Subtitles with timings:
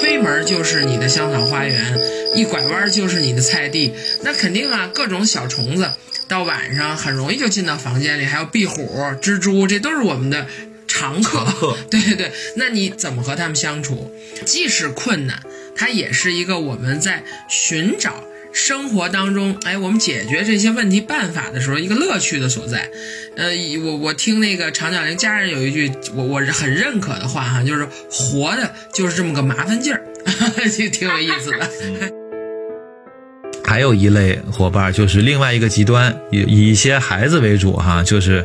[0.00, 1.98] 推门就是你的香草花园，
[2.34, 3.92] 一拐弯就是你的菜地，
[4.22, 5.90] 那肯定啊，各种小虫子
[6.28, 10.46] 到晚上很容易就进到房间里，还有壁虎、蜘蛛，这都是我们的
[10.86, 11.46] 常客。
[11.90, 14.12] 对对对，那你怎么和他们相处？
[14.44, 15.42] 即使困难，
[15.74, 18.22] 它也是一个我们在寻找
[18.52, 22.90] 生活当中，哎，我们解决这些问题办法的时候一个乐趣的所在。
[23.36, 23.50] 呃，
[23.84, 30.02] 我我听那个长角灵家人有一句我我是很认可的话哈，就是活的就是这么个麻烦劲儿，
[30.76, 31.70] 就挺有意思的。
[33.64, 38.44] 还有一类伙伴就是另外一个极端，以以一些孩子为主哈，就是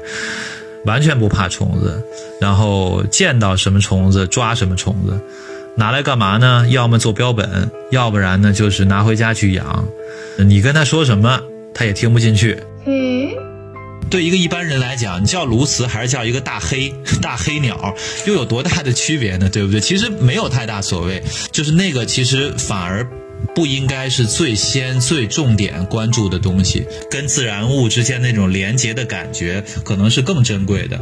[0.85, 2.03] 完全不怕虫子，
[2.41, 5.17] 然后见到什么虫子抓什么虫子，
[5.76, 6.68] 拿来干嘛呢？
[6.70, 9.88] 要么做标本，要不然呢就是拿回家去养。
[10.38, 11.41] 你跟他说什么，
[11.73, 12.58] 他也听不进去。
[12.86, 13.30] 嗯，
[14.09, 17.95] 对一个一般人来讲，你叫鸬鹚还是叫一个大黑 大黑鸟，
[18.28, 19.50] 又有多大的区别呢？
[19.50, 19.80] 对不对？
[19.80, 23.08] 其实没有太大所谓，就是那个其实反而
[23.56, 31.00] 不应该是最先最重点关注的东西，跟自然物之间那种连结的感觉，可能是更珍贵的。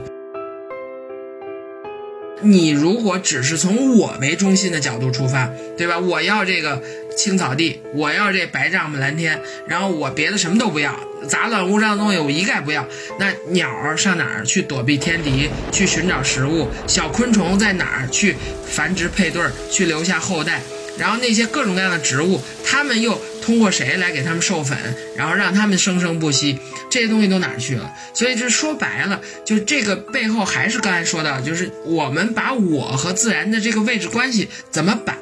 [2.41, 5.97] 你如果只是从我为中心的角度出发，对吧？
[5.99, 6.81] 我要这个
[7.15, 10.93] 青草地，我要这白帐篷蓝天，然后我别的什么都不要，
[11.27, 12.85] 杂乱无章的东西我一概不要。
[13.19, 16.67] 那鸟儿上哪儿去躲避天敌，去寻找食物？
[16.87, 18.35] 小昆虫在哪儿去
[18.67, 20.61] 繁殖配对儿，去留下后代？
[20.97, 24.77] 然后那些各种各样的植物，它们又通过谁来给它们授粉，
[25.15, 26.59] 然后让它们生生不息？
[26.89, 27.91] 这些东西都哪儿去了？
[28.13, 35.15] 所以这说白了，就是这个背后还是刚才说到，就是我们把我和自然的这个位置关系怎么摆，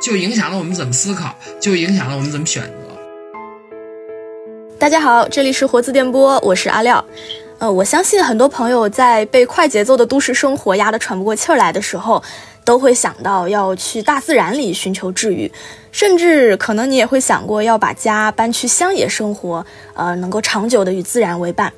[0.00, 2.70] 就影响了我们怎么思考，就影响了我们怎么选择。
[4.78, 7.04] 大家好，这里是活字电波，我是阿廖。
[7.58, 12.22] 呃，我相信很多朋友在被快节奏的都市生活压得喘不过气儿来的时候，
[12.66, 15.50] 都会想到要去大自然里寻求治愈，
[15.92, 19.64] 甚至可能你也会想过要把家搬去乡野生活，
[19.94, 21.72] 呃，能够长久的与自然为伴。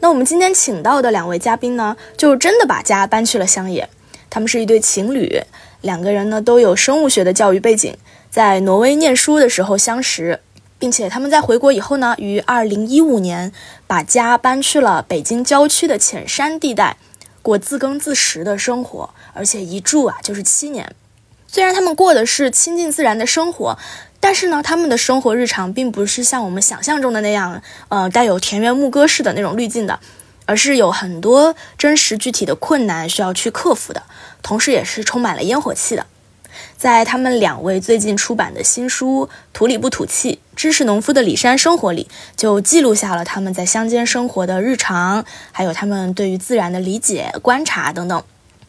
[0.00, 3.88] 那我们今天请到的两位嘉宾呢，就真的把家搬去了乡野。
[4.28, 5.40] 他们是一对情侣，
[5.80, 7.94] 两个人呢都有生物学的教育背景，
[8.28, 10.40] 在挪威念书的时候相识。
[10.76, 13.52] 并且他们在回国以后呢，于二零一五年
[13.86, 16.98] 把家搬去了北京郊区的浅山地带，
[17.44, 20.96] 过自耕自食的生活，而且一住啊就是七年。
[21.46, 23.78] 虽然他们过的是亲近自然的生活，
[24.18, 30.00] 但是呢，他们的生活日常并不是像我们想象中的那样，呃，带有田园牧歌式的那种滤镜的，
[30.46, 34.02] 而是有很多真实具体的困难需要去克服的，
[34.42, 36.06] 同时也是充满了烟火气的。
[36.76, 48.22] 在他们两位最近出版的新书《土里不土气：知识农夫的里山生活》里，就记录下了他们在乡间生活的日常，还有他们对于自然的理解、观察等等。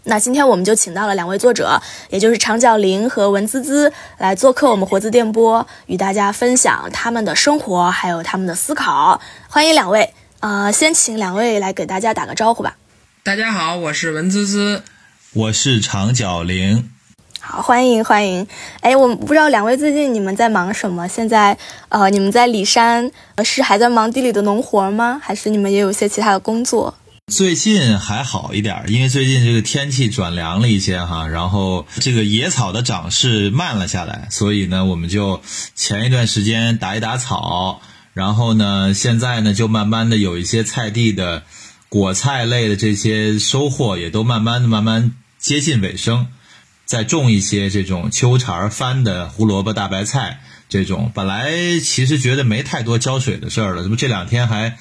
[0.08, 1.82] 那今天我们就请到了两位作者，
[2.12, 9.20] 也就是长角灵和文滋滋，来做客我们活字电波，与大家分享他们的生活，还有他们的思考。
[9.50, 12.78] 欢迎两位，呃，先请两位来给大家打个招呼吧。
[13.24, 14.84] 大家好，我是文滋滋。
[15.34, 16.92] 我是长角灵，
[17.48, 18.48] 好，欢迎欢迎。
[18.82, 21.08] 哎，我不知道两位最近你们在忙什么？
[21.08, 21.56] 现在
[21.90, 25.22] 呃，你们在里山呃是还在忙地里的农活吗？
[25.24, 26.96] 还是你们也有些其他的工作？
[27.32, 35.40] 最近还好一点，因为最近这个天气转凉了一些哈，然后这个野草的长势慢了下来，所以呢，我们就
[35.76, 37.80] 前一段时间打一打草，
[38.14, 41.44] 然后呢，现在呢就慢慢的有一些菜地的
[41.90, 46.26] 果菜类的这些收获也都慢慢的慢慢接近尾声，
[46.86, 54.78] 再种一些这种秋茬翻的胡萝卜、大白菜这种，本来其实觉得没太多浇水的事儿了，这不这两天还。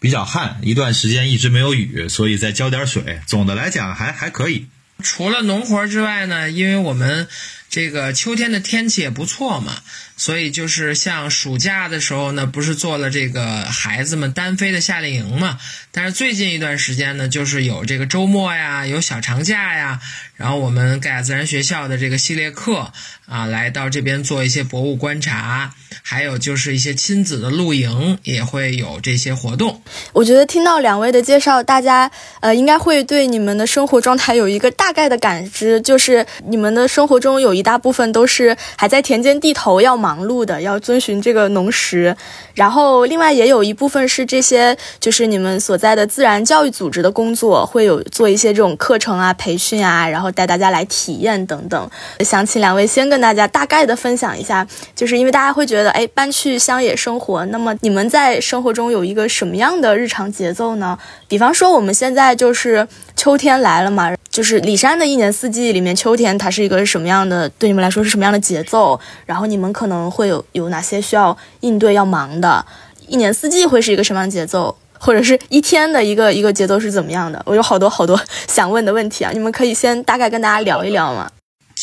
[0.00, 3.20] 比较旱，一段时间一直没有雨，所以再浇点水。
[3.26, 4.66] 总的来讲还还可以。
[5.02, 7.26] 除了农活之外呢，因为我们
[7.70, 9.72] 这个秋天的天气也不错嘛，
[10.16, 15.58] 所以就是像暑假的时候呢，不是做了这个孩子们单飞的夏令营嘛。
[15.90, 20.00] 但是最近一段时间呢，就是有这个周末呀，有小长假呀，
[20.36, 22.92] 然后我们盖亚自然学校的这个系列课
[23.26, 25.74] 啊，来到这边做一些博物观察。
[26.02, 29.80] 还有就是一些亲子的露营也会有这些活动。
[30.12, 32.10] 我觉得听到两位的介绍，大家
[32.40, 42.14] 呃应该会对你们的生活状态有一个大概的感知，就是你们的生活中有一大部分都是还在田间地头要忙碌的，要遵循这个农时，
[42.54, 51.90] 然后另外也有一部分是这些就是你们所在的自然教育组织的工作，会有做一些这种课程啊、培训啊，然后带大家来体验等等。
[52.20, 55.94] 想请两位先跟大家大概的分享一下，就是因为大家会觉得。
[55.94, 60.98] 哎，搬去乡野生活，那么你们在生活中有一个什么样的日常节奏呢？
[61.28, 67.48] 比方说，我们现在就是秋天来了嘛，就是李山的一年四季里面，秋天它是一个什么样的？
[67.50, 68.98] 对你们来说是什么样的节奏？
[69.26, 72.66] 然后你们可能会有有哪些需要应对要忙的？
[73.06, 74.76] 一年四季会是一个什么样的节奏？
[74.98, 77.40] 或者是一天的一个一个节奏是怎么样的？
[77.46, 79.30] 我有好多好多 想问的问题啊！
[79.32, 81.30] 你们可以先大概跟大家聊一聊吗？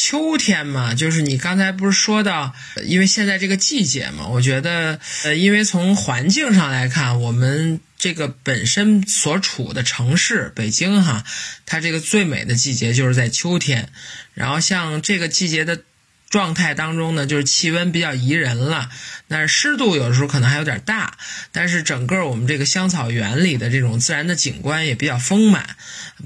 [0.03, 2.56] 秋天嘛，就是你刚才不是说到，
[2.86, 11.24] 因为现在这个季节嘛，我觉得，呃，因为从环境上来看，我们这个本身所处的城市北京哈，
[11.68, 13.89] 它这个最美的季节就是在秋天，
[14.33, 15.83] 然后像这个季节的。
[16.31, 18.89] 状态当中呢，就是气温比较宜人了，
[19.27, 21.18] 但是湿度有的时候可能还有点大，
[21.51, 25.75] 但是整个我们这个香草园里的这种自然的景观也比较丰满，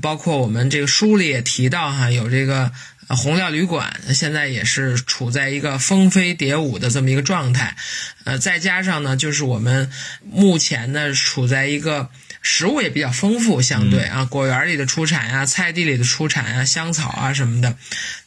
[0.04, 2.71] 包括我们这个书里也提到哈，有这个
[3.10, 7.75] 红料旅馆，现在也是处在一个蜂飞蝶舞的这么一个状态，
[8.24, 9.92] 呃，再加上呢，就是我们
[10.24, 12.10] 目前呢处在一个。
[12.47, 17.75] 食物也比较丰富，相对啊，果园里的出产呀，菜地里的出产呀，香草啊什么的，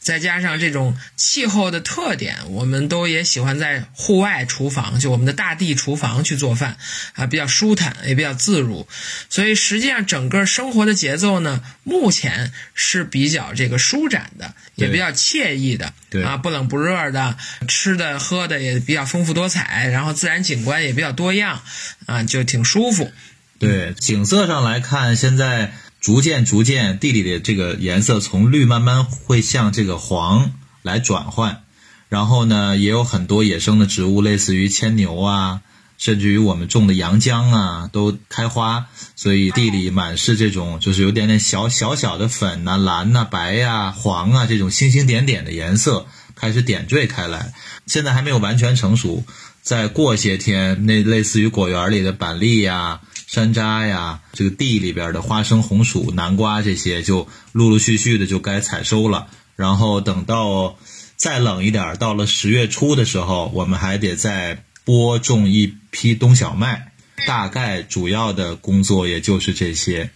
[0.01, 6.75] 再加上这种气候的特点，我们都也喜欢在户外厨房，就我们的大地厨房去做饭
[7.13, 8.85] 啊，比较舒坦，也比较自如。
[9.29, 15.93] 所以实际上整个生活的节奏呢，目前是比较这个舒展的，也比较惬意的，
[16.25, 17.37] 啊，不冷不热的，
[17.69, 21.63] 吃的喝的也比较丰富多彩，然后自然景观也比较多样，
[22.05, 23.09] 啊，就挺舒服。
[23.59, 31.63] 对景色上来看，现在逐渐逐渐地里的这个颜色从绿慢慢会向这个黄来转换，
[32.07, 35.59] 然后呢，也有很多野生的植物，类似于牵牛啊，
[35.97, 38.85] 甚至于我们种的洋姜啊，都开花，
[39.17, 47.51] 所以地里满是这种就是有点点小小小的粉呐、蓝呐、白呀、黄啊这种星星点点的颜色开始点缀开来，
[47.85, 49.25] 现在还没有完全成熟，
[49.61, 53.01] 再过些天，那类似于果园里的板栗呀。
[53.29, 59.27] 山楂呀，这个地里边的花生、红薯、南瓜这些，就陆陆续续的就该采收了。
[59.55, 60.79] 然后等到
[61.15, 66.91] 再冷一点，到了十月初的时候，我们还得再播种一批冬小麦。
[67.27, 70.09] 大概主要的工作也就是这些。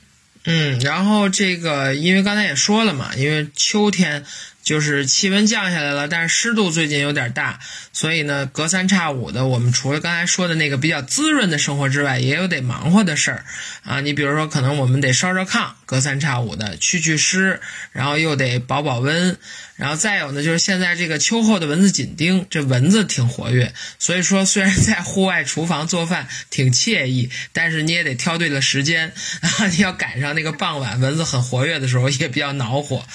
[0.46, 4.26] 嗯，然后这个，因为刚才也说了嘛，因为秋天。
[4.64, 7.60] 就是气温降下来了，但是湿度最近有点大，
[7.92, 13.46] 所以呢，隔三差五的，我们除了刚才说的那个比较滋润的生活之外，也有得忙活的事儿
[13.84, 14.00] 啊。
[14.00, 17.62] 你比如说，可能我们得烧烧炕，隔三差五的去去湿，
[17.92, 19.38] 然后又得保保温。
[19.76, 33.06] 然后再有呢，就是现在这个秋后的蚊子紧叮，这蚊子挺活跃，所以说虽然在户外厨房做饭挺惬意，但是你也得挑对了时间啊，你要赶上那个傍晚蚊子很活跃的时候，也比较恼火。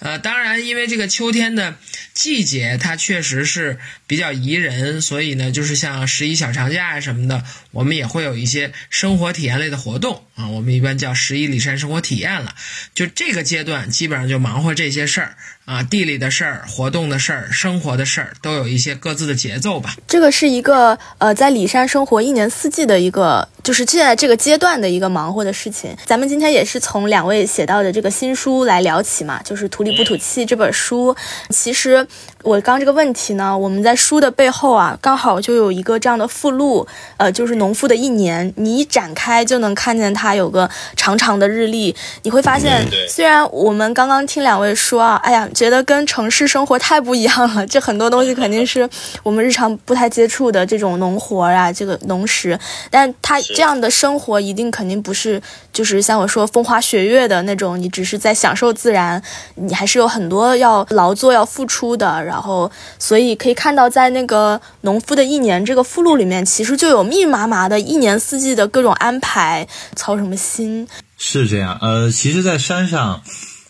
[0.00, 1.76] 呃，当然，因为这个秋天的
[2.14, 12.54] 季节它确实是比较宜人，所以呢，就是像十一小长假什么的，我们也会有一些生活体验类的活动啊，我们一般叫十一里山生活体验验了。
[12.94, 15.36] 就这个阶段，基本上就忙活这些事儿。
[15.64, 19.96] 啊，地里的事儿、活动的事儿、生活的事儿，都有一些各自的节奏吧。
[20.06, 25.96] 这个是一个呃，在里山生活一年四季的一个，就是现在这个阶段的一个忙活的事情。
[26.04, 31.16] 咱们今天也是从两位写到的这个新书来聊起嘛，就是《土里不土气》这本书。
[31.48, 32.06] 其实
[32.42, 36.86] 我刚这个问题呢，我们在书的背后啊，刚好就有一个这样的附录，
[37.16, 38.52] 呃，就是农夫的一年。
[38.56, 45.48] 你一展开就能看见它有个长长的日历，你会发现，虽然我们刚刚听两位说啊，哎呀。
[45.54, 48.88] 觉得跟城市生活太不一样了， 这很多东西肯定是
[49.22, 52.58] 我们日常不太接触的这种农活啊，这个农时，
[52.90, 55.40] 但他这样的生活一定肯定不是，
[55.72, 59.22] 就是像我说风花雪月的那种，你只是在享受自然，
[59.54, 62.22] 你还是有很多要劳作要付出的。
[62.24, 70.86] 然后，所以可以看到，在那个农夫的一年这个附录里面，其实就有密密麻麻的一年四季的各种安排，操什么心？
[71.16, 73.22] 是这样，呃，其实，在山上。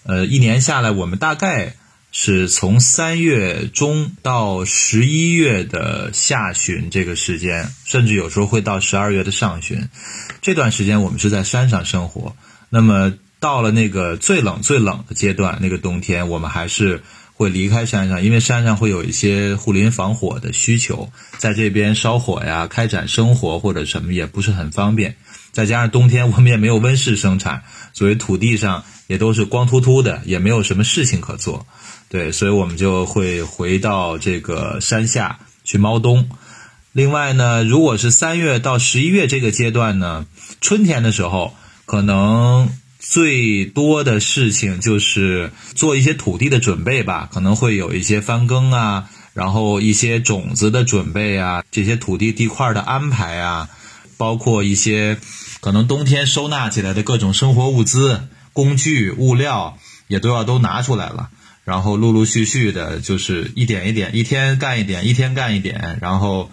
[0.06, 1.76] 呃，一年下来，我们大概
[2.12, 9.88] 是从三月中到十一月的下旬这个时间，甚至有时候会到十二月的上旬，
[10.42, 12.36] 这段时间我们是在山上生活。
[12.68, 25.16] 那么到了那个最冷最冷的阶段，那个冬天，我们还是会离开山上，因为山上会有一些护林防火的需求，在这边烧火呀、开展生活或者什么也不是很方便。
[25.50, 27.62] 再加上冬天我们也没有温室生产，
[27.94, 28.84] 所以土地上。
[29.06, 31.66] 也都是光秃秃的，也没有什么事情可做，
[32.08, 36.28] 对，所以我们就会回到这个山下去猫冬。
[36.92, 40.26] 另外呢，如果是三月到十一月这个阶段呢，
[40.60, 41.54] 春天的时候，
[41.86, 53.68] 可能最多的事情就是做一些土地的准备吧，可能会有一些翻耕啊，然后一些种子的准备啊，这些土地地块的安排啊，
[54.16, 55.18] 包括一些
[55.60, 58.22] 可能冬天收纳起来的各种生活物资。
[58.54, 61.28] 工具、物料，也都要都拿出来了。
[61.64, 66.50] 然后陆陆续续的，就是一点一点，一天干一点，一天干一点，然后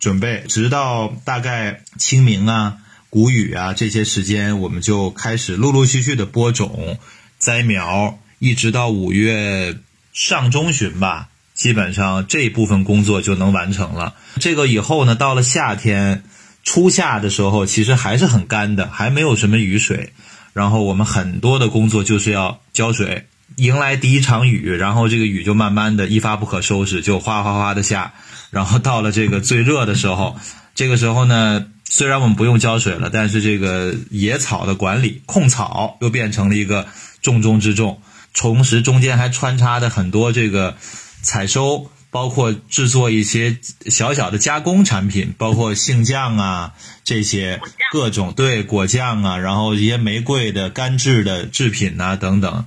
[0.00, 2.78] 准备，直到大概清明啊、
[3.10, 6.98] 谷雨啊这些时间，我们就开始陆陆续续的播种、
[7.38, 9.76] 栽苗，一直到五月
[10.14, 14.14] 上中旬吧，基本上这部分工作就能完成了。
[14.40, 16.24] 这个以后呢，到了夏天
[16.64, 20.14] 初夏的时候，其实还是很干的，还没有什么雨水，
[20.56, 23.26] 然后我们很多的工作就是要浇水。
[23.56, 28.14] 迎来第一场雨，然后这个雨就慢慢的一发不可收拾，就哗哗哗的下。
[28.50, 30.38] 然后到了这个最热的时候，
[30.74, 36.86] 这个时候呢，虽然我们不用浇水了，但是这个野草的管理、控草又变成了一个
[37.20, 38.00] 重中之重。
[38.32, 40.74] 同时中间还穿插的很多这个
[41.20, 43.58] 采收，包括制作一些
[43.88, 46.72] 小小的加工产品，包括杏酱啊
[47.04, 47.60] 这些
[47.92, 52.64] 各种对果酱啊，然后一些玫瑰的干制的制品啊等等。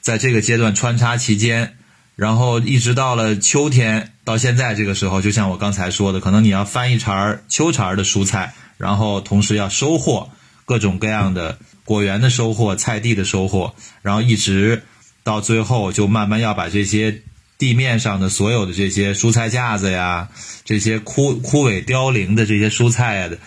[0.00, 1.76] 在这个阶段穿插期间，
[2.16, 10.28] 然后一直到了秋天，到现在这个时候，就像我刚才说的，可能你要翻一茬秋茬的蔬菜，然后同时要收获
[10.64, 14.82] 各种各样的果园的收获、菜地的收获，然后一直
[15.22, 17.22] 到最后，就慢慢要把这些
[17.62, 20.30] 地面上的所有的这些蔬菜架子呀、
[20.64, 23.38] 这些枯枯萎凋零的这些蔬菜的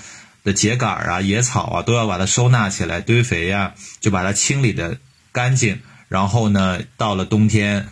[0.46, 5.00] 的秸秆啊、野草啊，都要把它收纳起来堆肥呀，就把它清理的
[5.34, 5.80] 干净。
[6.08, 7.90] 然后呢，到了冬天，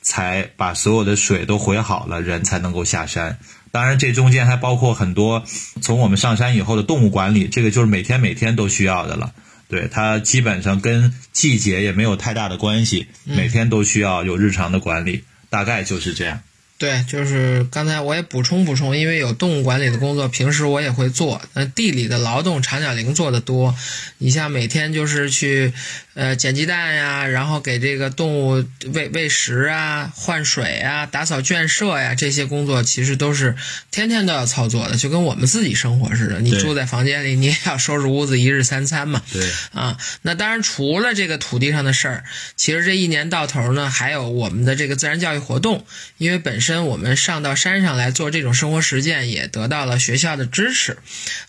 [0.00, 3.38] 才把所有的水都回好了，人才能够下山。
[3.70, 5.44] 当然，这中间还包括很多
[5.82, 9.34] 从我们上山以后的动物管理，这个就是每天每天都需要的了。
[9.68, 16.40] 对它基本上跟季节也没有太大的关系，每天都需要有日常的管理，大概就是这样。
[16.78, 21.40] 对，就是刚才我也补充补充，因为有动物管理的工作，平时我也会做。
[21.54, 23.74] 那地里的劳动，长脚铃做的多。
[24.18, 25.72] 你像每天就是去，
[26.16, 33.54] 呃，捡鸡蛋呀，然后给这个动物喂喂食啊、换水啊、打扫圈舍呀，这些工作其实都是
[33.92, 36.40] 天天都要操作的，就跟我们自己生活似的。
[36.40, 39.22] 你住在房间里，你也要收拾屋子，一日三餐嘛。
[39.32, 39.50] 对。
[39.72, 45.86] 啊，那当然除了这个土地上的事儿，其实这一年到头呢，还有我们的这个自然教育活动，
[46.18, 46.66] 因为本身。
[46.66, 50.98] 身我们上到山上来做这种生活实践，也得到了学校的支持，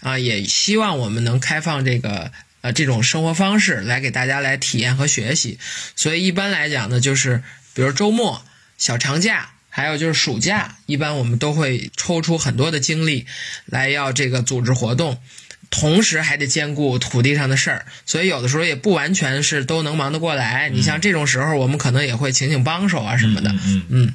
[0.01, 5.59] 啊，也希望我们能开放这个呃这种生活方式来给大家来体验和学习。
[5.95, 8.43] 所以一般来讲呢，就是比如周末、
[8.77, 13.25] 小长假，还有就是暑假，一般我们都会抽出很多的精力
[13.65, 15.19] 来要这个组织活动。
[15.69, 20.69] 同时还得兼顾土地上的事儿，所以有的时候也不完全是都能忙得过来。
[20.69, 23.53] 你像这种时候，我们可能也会请请帮手啊什么的。
[23.65, 24.13] 嗯嗯。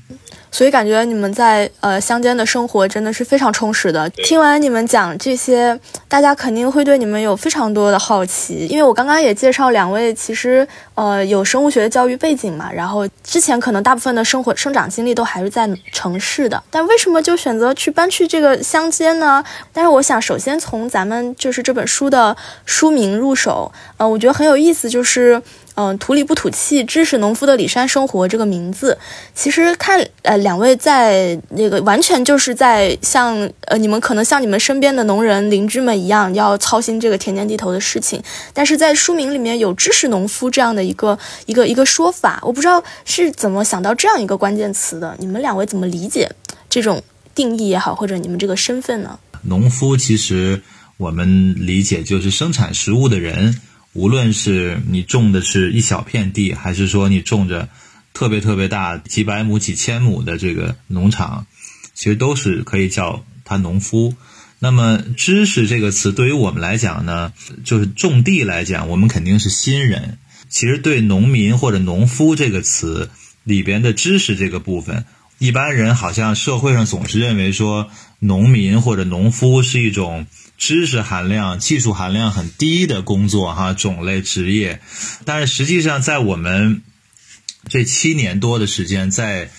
[0.53, 4.09] 所以感觉你们在呃乡间的生活真的是非常充实的。
[4.11, 8.67] 听完你们讲这些，大家肯定会对你们有非常多的好奇。
[8.67, 19.43] 因为我刚刚也介绍两位，其实呃有生物学的教育背景嘛，然后之前可能大部分的生活生长经历都还是在城市的，但为什么就选择去搬去这个乡间呢？
[19.73, 25.43] 但是我想首先从咱们就是这本书的书名入手，呃，我觉得很有意思，就是。
[25.75, 28.99] 嗯，土里不土气，知识农夫的里山生活这个名字，
[29.35, 46.31] 其实看呃两位在那个完全就是在像呃你们可能像你们身边的农人邻居们一样，要操心这个田间地头的事情，但是在书名里面有知识农夫这样的一个一个一个说法，我不知道是怎么想到这样一个关键词的，你们两位怎么理解
[46.69, 47.03] 这种
[47.35, 49.19] 定义也好，或者你们这个身份呢？
[49.45, 50.63] 农夫其实
[50.99, 53.59] 我们理解就是生产食物的人。
[53.93, 57.69] 无论是你种的是一小片地，还是说你种着
[58.15, 61.47] 特别特别大几百亩、几千亩的这个农场，
[61.95, 64.15] 其实都是可以叫他农夫。
[64.59, 67.33] 那么“知识”这个词对于我们来讲呢，
[67.65, 70.19] 就是种地来讲，我们肯定是新人。
[70.49, 73.11] 其实对“农民”或者“农夫”这个词
[73.43, 75.05] 里边的知识这个部分，
[75.43, 80.27] 一般人好像社会上总是认为说，农民或者农夫是一种。
[80.59, 84.81] 知识含量、技术含量很低的工作，哈，种类职业，
[85.25, 86.83] 但是实际上在我们
[87.69, 89.51] 这七年多的时间在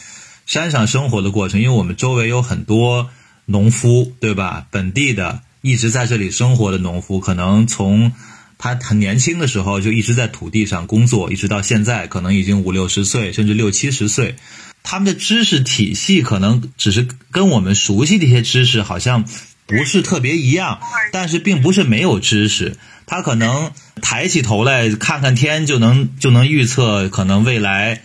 [0.46, 3.10] 山上生活的过程，因为我们周围有很多
[3.44, 4.66] 农夫，对吧？
[4.72, 8.14] 本地的一直在这里生活的农夫，可能从
[8.58, 14.38] 他很年轻的时候就一直在土地上工作，一直到现在，可能已经五六十岁，甚至六七十岁，
[14.84, 19.26] 他们的知识体系可能只是跟我们熟悉的一些知识好像。
[19.66, 20.82] 不是特别一样，
[21.14, 22.78] 但是并不是没有知识。
[23.06, 23.72] 他可能
[24.02, 28.02] 抬起头来看看天，就能就能预测可能未来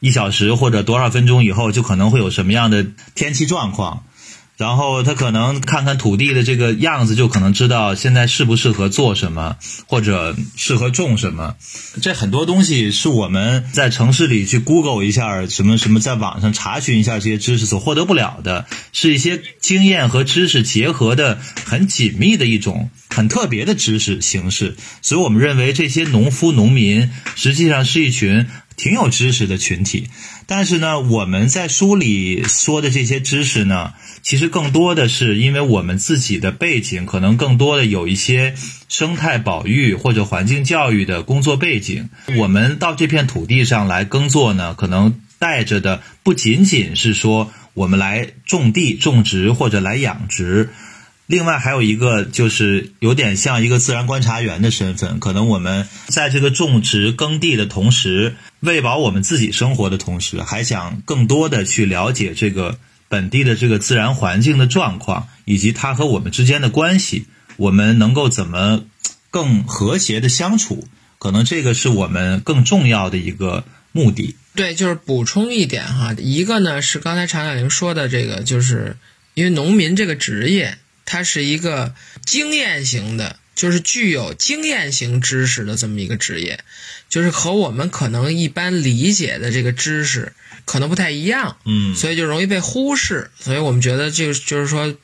[0.00, 4.06] 一小时或者多少分钟以后就可能会有什么样的天气状况。
[4.56, 9.56] 然后他可能看看土地的这个样子，就可能知道现在适不适合做什么，
[9.86, 11.56] 或者适合种什么。
[12.00, 24.76] 这很多东西是我们在城市里去 Google 一下什么什么，在网上查询一下这些知识所获得不了的，是一些经验和知识结合的很紧密的一种很特别的知识形式。
[25.02, 28.46] 所以我们认为这些农夫农民实际上是一群
[28.76, 30.08] 挺有知识的群体。
[30.46, 38.54] 但是呢，我们在书里说的这些知识呢，其实更多的是因为我们自己的背景，可能更多的有一些
[38.88, 42.10] 生态保育或者环境教育的工作背景。
[42.36, 50.70] 我们到这片土地上来耕作呢，可能带着的不仅仅是说我们来种地种植或者来养殖。
[51.26, 62.78] 另外还有一个就是有点像一个自然观察员的身份，可能我们在这个种植耕地的同时，喂饱我们自己生活的同时，还想更多的去了解这个
[63.08, 67.24] 本地的这个自然环境的状况，以及它和我们之间的关系，
[67.56, 68.84] 我们能够怎么
[69.30, 70.86] 更和谐的相处？
[71.18, 74.36] 可能这个是我们更重要的一个目的。
[74.54, 78.98] 对，就是补充一点哈，一个呢是刚才常小玲说的这个，就是
[79.32, 80.76] 因为农民这个职业。
[81.04, 81.94] 它是一个
[82.24, 86.60] 经验型的，就是具有经验型知识的这么一个职业，
[87.08, 90.32] 就是和我们可能一般理解的这个知识
[90.64, 94.94] 可能不太一样，嗯，所以就容易被忽视，所以我们觉得就就是说。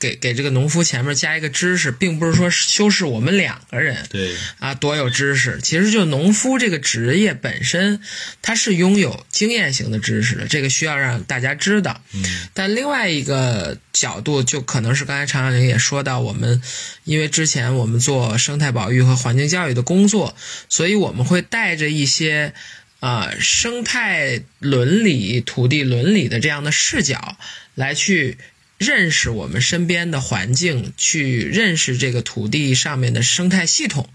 [0.00, 5.60] 给给这个农夫前面加一个知识，并不是说修饰我们两个人，对啊，多有知识。
[5.62, 8.00] 其实就农夫这个职业本身，
[8.40, 12.02] 他是拥有经验型的知识的，这个需要让大家知道。
[12.14, 16.62] 嗯，但另外一个角度，就可能是刚才常小玲也说到，我们
[17.04, 20.34] 因为之前我们做生态保育和环境教育的工作，
[20.70, 22.54] 所以我们会带着一些
[23.00, 27.36] 啊生态伦理、土地伦理的这样的视角
[27.74, 28.38] 来去。
[28.80, 34.08] 认识我们身边的环境，去认识这个土地上面的生态系统。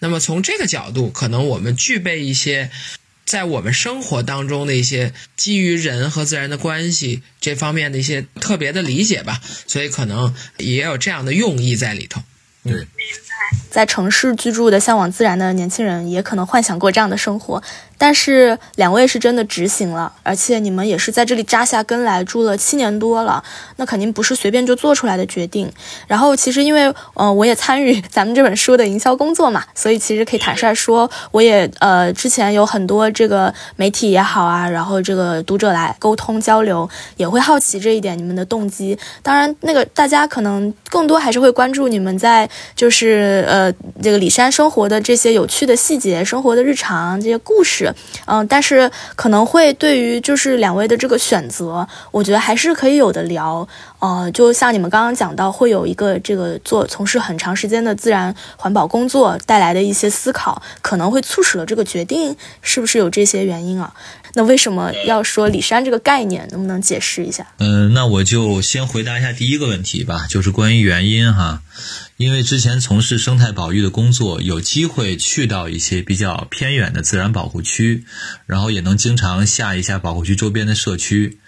[0.00, 2.72] 那么从这个角度，可能我们具备一些
[3.24, 9.40] 在我们生活当中的一些基于人和自然的关系这方面的一些特别的理解吧。
[9.68, 12.20] 所以可能也有这样的用意在里头。
[12.64, 12.88] 对。
[13.70, 17.62] 在城市居住的向往自然的年轻人，也可能幻想过这样的生活。
[17.98, 23.42] 但是两位是真的执行了，而且你们也是在这里扎下根来住了七年多了，
[23.76, 25.70] 那肯定不是随便就做出来的决定。
[26.06, 38.96] 然后其实因为呃我也参与咱们这本书的营销工作嘛，所以其实可以坦率说，我也呃之前有很多这个媒体也好啊，然后这个读者来沟通交流，也会好奇这一点你们的动机。
[39.22, 47.87] 当然那个大家可能更多还是会关注你们在就是呃这个里山生活的这些有趣的细节、生活的日常这些故事。
[48.26, 53.66] 嗯，但是可能会对于就是两位的这个选择，我觉得还是可以有的聊。
[54.00, 63.92] 呃，就像你们刚刚讲到，会有一个这个做从事很长时间的自然环保工作带来的一些思考，可能会促使了这个决定，是不是有这些原因啊？
[64.34, 66.46] 那为什么要说李山这个概念？
[66.52, 67.44] 能不能解释一下？
[67.58, 71.62] 嗯，那我就先回答一下第一个问题吧，就是关于原因哈。
[72.18, 78.02] 因为之前从事生态保育的工作，有机会去到一些比较偏远的自然保护区，
[78.44, 81.38] 然后也能经常下一下保护区周边的社区，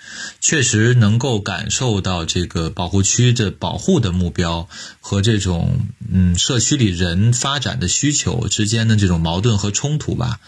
[0.40, 4.68] 确实能够感受到这个保护区的保护的目标
[5.00, 10.38] 和这种嗯社区里人发展的需求之间的这种矛盾和冲突吧。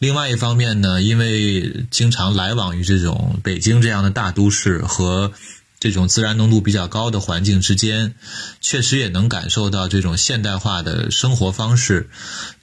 [0.00, 5.32] 另外一方面呢，因为经常来往于这种北京这样的大都市和。
[5.80, 8.14] 这种自然浓度比较高的环境之间，
[8.60, 12.10] 确实也能感受到这种现代化的生活方式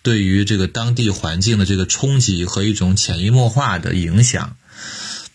[0.04, 4.56] 对于这个当地环境的这个冲击和一种潜移默化的影响。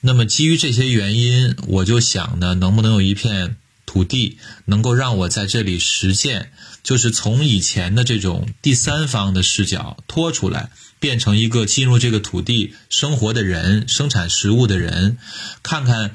[0.01, 6.53] 那么基于这些原因，我就想呢，能不能有一片土地能够让我在这里实践，
[6.85, 15.19] 就是从以前的这种第三方的视角拖出来，变成一个进入这个土地生活的人、生产食物的人，
[15.65, 16.15] 看看。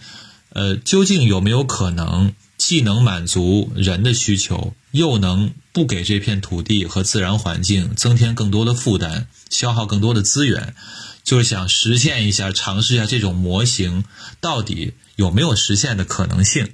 [0.57, 10.73] 呃，究竟有没有可能既能满足人的需求，又能不给这片土地和自然环境增添更多的负担，消耗更多的资源？
[11.23, 14.03] 就是想实现一下，尝试一下这种模型
[14.41, 16.71] 到底有没有实现的可能性。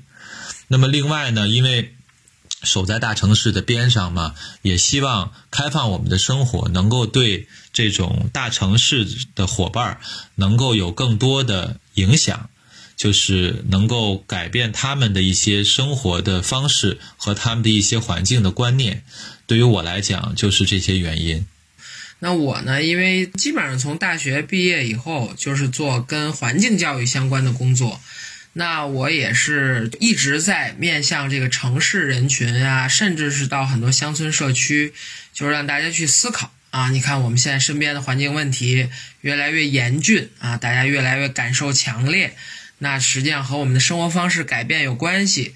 [0.69, 1.93] 那么，另外呢，因为
[2.61, 9.99] 守在大城市的边上嘛，也希望开放我们的生活，能够对这种大城市的伙伴
[10.35, 12.49] 能够有更多的影响。
[13.03, 19.03] 就是能够改变他们的一些生活的方式和他们的一些环境的观念，
[19.45, 21.45] 对于我来讲就是这些原因。
[22.19, 27.99] 那我呢，因为基本上从大学毕业以后就是做跟环境教育相关的工作，
[28.53, 34.93] 那我也是一直在面向这个城市人群啊，甚至是到很多乡村社区，
[35.33, 36.89] 就是让大家去思考啊。
[36.91, 38.87] 你看我们现在身边的环境问题
[39.19, 42.33] 越来越严峻啊，大家越来越感受强烈，
[42.79, 45.53] 那实际上和我们的生活方式改变有关系。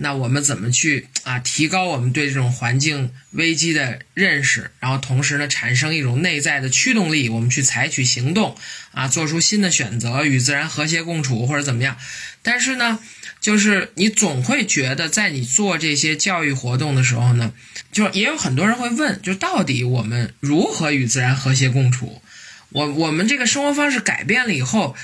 [0.00, 8.56] 那我们怎么去啊提高我们对这种环境危机的认识，然后同时呢产生一种内在的驱动力，我们去采取行动
[8.92, 11.96] 啊，做出新的选择，与自然和谐共处或者怎么样？
[12.42, 13.00] 但是呢，
[13.40, 17.52] 就是你总会觉得在你做这些教育活动的时候呢，
[17.90, 22.22] 就也有很多人会问，就到底我们如何与自然和谐共处？
[22.70, 24.94] 我我们这个生活方式改变了以后，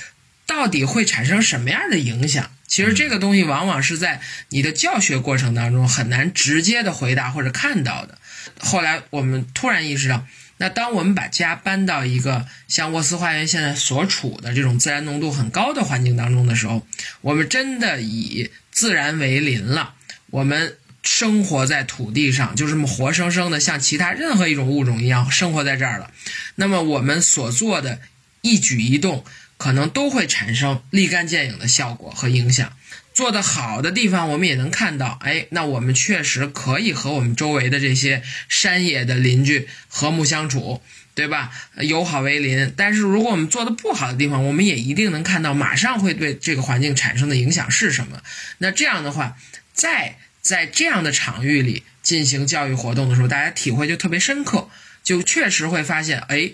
[0.46, 2.50] 到底会产生什么样的影响？
[2.66, 8.18] 其实这个东西往往是在你的教学过程当中很难直接的回答或者看到的。
[8.58, 10.26] 后来我们突然意识到，
[10.56, 16.84] 那当我们把家搬到一个像沃斯花园现在所处的这种自然浓度很高的环境当中的时候，
[17.20, 19.94] 我们真的以自然为邻了。
[20.30, 26.10] 我们生活在土地上，就这么活生生的像其他任何一种物种一样生活在这儿了。
[26.56, 28.00] 那么我们所做的
[28.40, 29.24] 一举一动。
[29.56, 32.76] 可能都会产生立竿见影的效果和影响。
[33.12, 40.82] 做得好的地方，我们也能看到，哎，那我们确实可以和我们周围的这些山野的邻居和睦相处，
[41.14, 41.52] 对吧？
[41.76, 42.74] 友好为邻。
[42.76, 48.20] 但是，如果我们做的不好的地方，我们也一定能看到，马上会对这个环境产生的影响是什么。
[48.58, 49.36] 那这样的话，
[49.72, 54.68] 在在这样的场域里进行教育活动的时候，大家体会就特别深刻，
[55.04, 56.50] 就确实会发现，哎，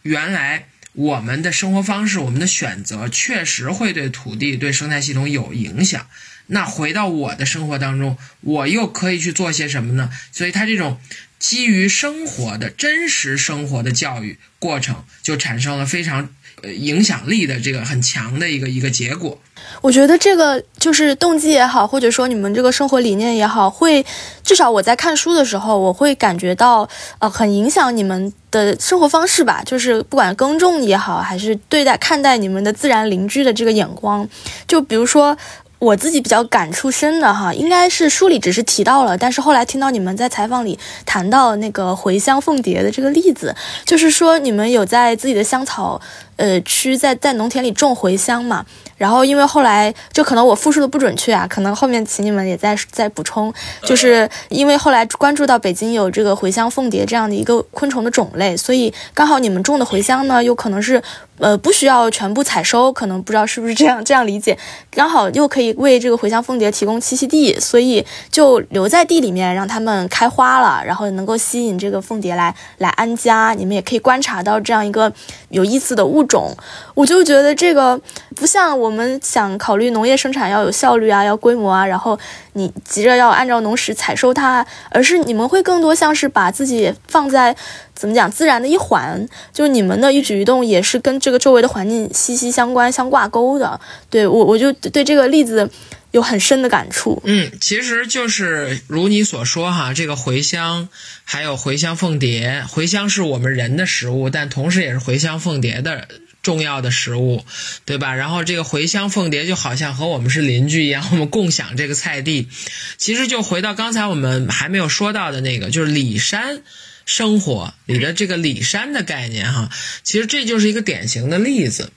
[0.00, 0.68] 原来。
[0.92, 6.06] 我们的生活方式，我们的选择，确实会对土地、对生态系统有影响。
[6.48, 10.10] 那回到我的生活当中，我又可以去做些什么呢？
[10.32, 11.00] 所以，他这种
[11.38, 16.34] 基于生活的真实生活的教育过程，就产生了非常。
[16.62, 19.38] 呃，影响力的这个很强的一个一个结果，
[19.80, 24.04] 我觉得这个就是动机也好，或者说你们这个生活理念也好，会
[24.42, 29.62] 至少我在看书的时候，我会感觉到呃，很影响你们的生活方式吧。
[29.64, 34.28] 就是不管耕种也好，还是对待看待你们的自然邻居的这个眼光，
[34.66, 35.36] 就比如说。
[35.80, 45.98] 我自己比较感触深的哈，应该是书里只是提到了，但是后来听到你们在采访里谈到那个茴香凤蝶的这个例子，就是说你们有在自己的香草
[46.40, 48.64] 呃区在在农田里种茴香嘛？
[48.96, 61.02] 然后因为后来就可能我复述的不准确啊，可能后面请你们也在在补充，就是因为后来关注到北京有这个茴香凤蝶这样的一个昆虫的种类，所以刚好你们种的茴香呢，又可能是。
[61.40, 64.58] 呃，不需要全部采收，可能不知道是不是这样这样理解，
[64.90, 73.54] 刚好又可以为这个茴香凤蝶提供栖息地，所以就留在地里面，让它们开花了，然后能够吸引这个凤蝶来来安家。
[73.56, 75.10] 你们也可以观察到这样一个
[75.48, 76.56] 有意思的物种，
[76.94, 78.00] 我就觉得这个
[78.34, 82.18] 不像我们想考虑农业生产要有效率啊，要规模啊，然后
[82.54, 87.54] 你急着要按照农时采收它，而是你们会更多像是把自己放在。
[87.92, 88.30] 怎么讲？
[88.30, 93.78] 自然的一环，就是你们的一举一动也是跟这个周围的环境息息相关、相挂钩的。
[94.08, 95.68] 对我，我就对这个例子
[96.10, 97.22] 有很深的感触。
[97.24, 100.88] 嗯，其实就是如你所说哈，这个茴香
[101.24, 106.08] 还有茴香凤蝶，茴香是我们人的食物，但同时也是茴香凤蝶的
[106.42, 107.44] 重要的食物，
[107.84, 108.14] 对吧？
[108.14, 112.48] 然后这个茴香凤蝶就好像和我们是邻居一样，我们共享这个菜地。
[112.96, 116.62] 其实就回到刚才我们还没有说到的那个，就是里山。
[117.06, 119.68] 生活里的这个里山的概念，哈，
[120.04, 121.90] 其实这就是一个典型的例子。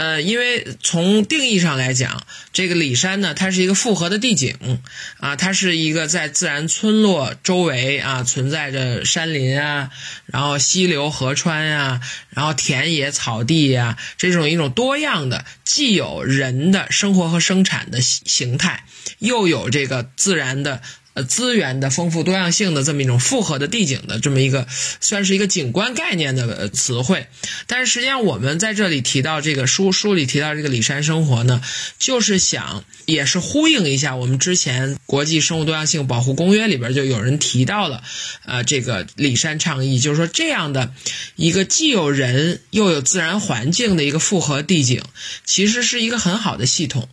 [0.00, 4.56] 呃，因为从定义上来讲，这个里山呢，它是一个复合的地景
[5.18, 9.90] 啊，它是一个在自然村落周围啊存在着山林啊，
[10.24, 18.84] 然后溪流河川呀，然后田野草地呀，这种一种多样的，既有人的生活和生产的形态，
[19.18, 20.80] 又有这个自然的。
[21.12, 24.66] 呃，资源的丰富多样性的这么一种复合的地景的这么一个，
[25.00, 27.26] 算是一个景观概念的词汇。
[27.66, 31.60] 但是实际上，我们在这里提到这个书书里提到这个里山生活呢，
[31.98, 38.04] 就是想也是呼应一下我们之前国际生物多样性保护公约里边就有人提到了，
[38.44, 40.94] 呃，这个里山倡议，就是说这样的
[41.34, 45.02] 一个既有人又有自然环境的一个复合地景，
[45.44, 47.08] 其实是一个很好的系统，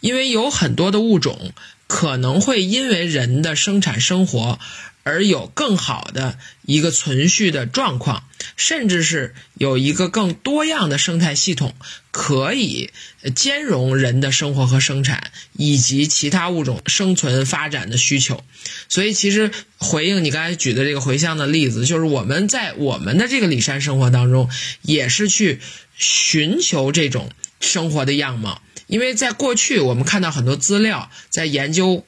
[0.00, 1.52] 因为有很多的物种。
[1.86, 4.58] 可能会因为人的生产生活
[5.02, 8.24] 而有更好的一个存续的状况，
[8.56, 11.74] 甚至是有一个更多样的生态系统，
[12.10, 12.90] 可以
[13.34, 18.42] 兼容人的生活和生产以及其他物种生存发展的需求。
[18.88, 24.48] 所以，其实回应你刚才举的这个茴香的例子，就是我们在我们的这个里山生活当中，
[24.80, 25.60] 也是去
[25.96, 28.62] 寻求这种生活的样貌。
[28.86, 32.04] 因为在过去我们看到很多资料，在研究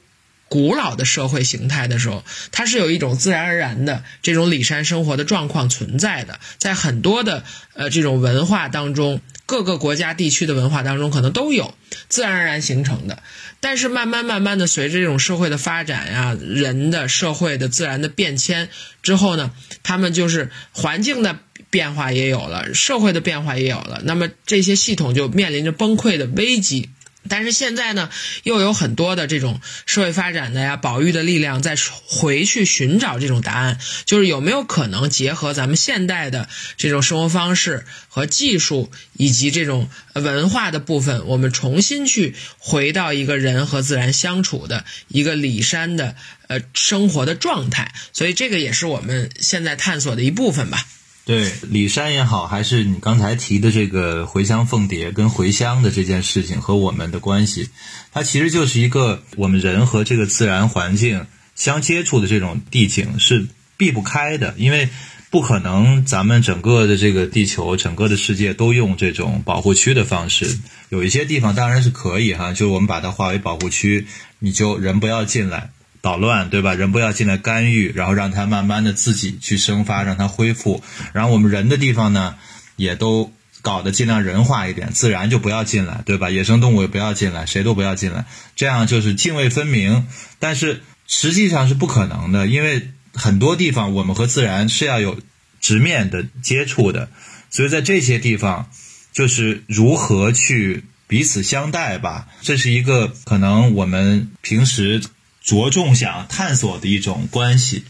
[0.49, 11.73] 古老的社会形态的时候，它是有一种自然而然的这种里山生活的状况存在的，在很多的呃这种文化当中，各个国家地区的文化当中可能都有
[12.07, 13.21] 自然而然形成的。
[13.59, 18.69] 但是慢慢慢慢的，随着这种社会的发展呀，人的社会的自然的变迁
[19.01, 21.39] 之后呢，他们就是环境的
[21.77, 26.89] 变化也有了，社会的变化也有了，那么这些系统就面临着崩溃的危机。
[27.29, 28.09] 但是现在呢，
[28.43, 31.75] 又有很多的这种社会发展的呀、保育的力量在
[32.07, 46.15] 回去寻找这种答案，就是有没有可能结合咱们现代的这种生活方式和技术以及这种文化的部分，我们重新去回到一个人和自然相处的一个里山的
[46.47, 47.93] 呃生活的状态。
[48.13, 50.87] 所以这个也是我们现在探索的一部分吧。
[51.27, 57.67] 对，李山也好，还是你刚才提的这个回乡凤蝶跟回乡的这件事情和我们的关系，
[58.13, 64.87] 它其实就是一个我们人和这个自然环境相接触的这种地景是避不开的，因为
[65.29, 74.07] 不可能咱们整个的这个地球、整个的世界都用这种保护区的方式，有一些地方当然是可以哈，就我们把它划为保护区，
[74.39, 75.71] 你就人不要进来。
[76.07, 76.73] 捣乱，对吧？
[76.73, 80.81] 人不要进来干预，然后让它慢慢的自己去生发，让它恢复。
[81.11, 82.35] 然后我们人的地方呢，
[82.77, 86.29] 也都搞得尽量人化一点，自然就不要进来，对吧？
[86.29, 88.23] 野生动物也不要进来，谁都不要进来，
[88.55, 90.07] 这样就是泾渭分明。
[90.39, 95.19] 但是实际上是不可能的，因为很多地方我们和自然是要有
[95.59, 97.09] 直面的接触的，
[97.49, 98.69] 所以在这些地方，
[99.11, 102.29] 就是如何去彼此相待吧。
[102.41, 105.01] 这是一个可能我们平时。
[105.47, 107.85] 着重想探索的一种关系，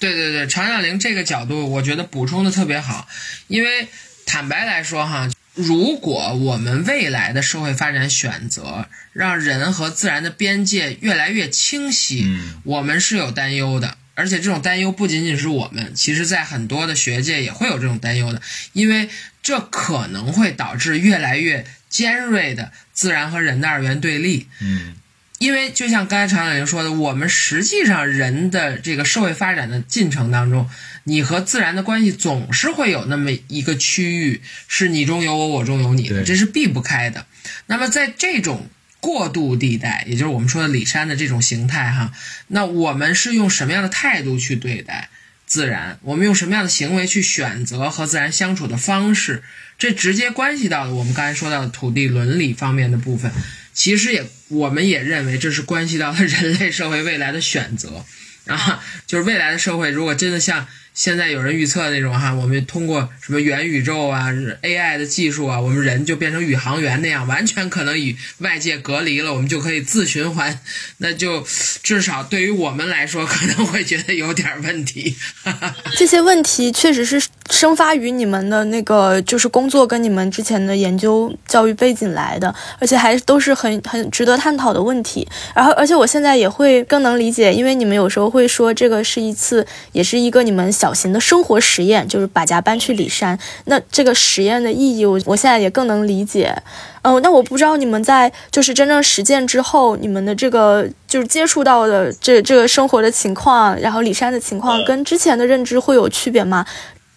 [0.00, 3.06] 对对对，常小玲这个角度，我觉得补充的特别好。
[3.46, 3.88] 因为
[4.24, 12.26] 坦白来说哈，如果我们未来的社会发展选择让人和自然的边界越来越清晰，
[12.64, 13.98] 我们是有担忧的。
[14.14, 18.40] 而且这种担忧不仅仅是我们，其实在很多的学界也会有这种担忧的，
[18.72, 19.10] 因为
[19.42, 24.48] 这可能会导致越来越尖锐的自然和人的二元对立。
[24.60, 24.94] 嗯。
[25.38, 30.70] 因为就像刚才常小玲说的，我们实际上人的这个社会发展的进程当中，
[31.02, 37.26] 你和自然的关系总是会有那么一个区域是你中有我，我中有你的，这是避不开的。
[37.66, 38.68] 那么在这种
[39.00, 42.12] 过渡地带，也就是我们说的里山的这种形态哈，
[42.46, 45.10] 那我们是用什么样的态度去对待
[45.44, 45.98] 自然？
[46.02, 49.42] 我们用什么样的行为去选择和自然相处的方式？
[49.76, 53.30] 这直接关系到了我们刚才说到的土地伦理方面的部分。
[53.74, 58.06] 其实也，我们也认为这是关系到了人类社会未来的选择，
[58.46, 60.66] 啊，就是未来的社会如果真的像。
[60.94, 64.28] 现在有人预测那种哈，我们通过什么元宇宙啊、
[64.62, 70.60] AI 的技术啊，我们人就变成宇航员那样，完全可能与外界隔离了，我们就可以自循环。
[70.98, 71.44] 那就
[71.82, 75.16] 至少对于我们来说，可能会觉得有点问题。
[75.98, 85.26] 这些问题确实是生发于你们的那个就是工作跟你们之前的研究教育背景来的，而且还都是很很值得探讨的问题。
[85.56, 90.72] 然后，而且我现在也会更能理解，因为你们有时候会说这个是一次，也是一个你们。
[90.84, 96.54] 小型的生活实验就是把家搬去里山，那这个实验的意义，我我现在也更能理解。
[97.00, 106.66] 嗯，那我不知道你们在就是真正实践之后，你们的这个就是接触到的这这个生活的情况，然后里山的情况，跟之前的认知会有区别吗？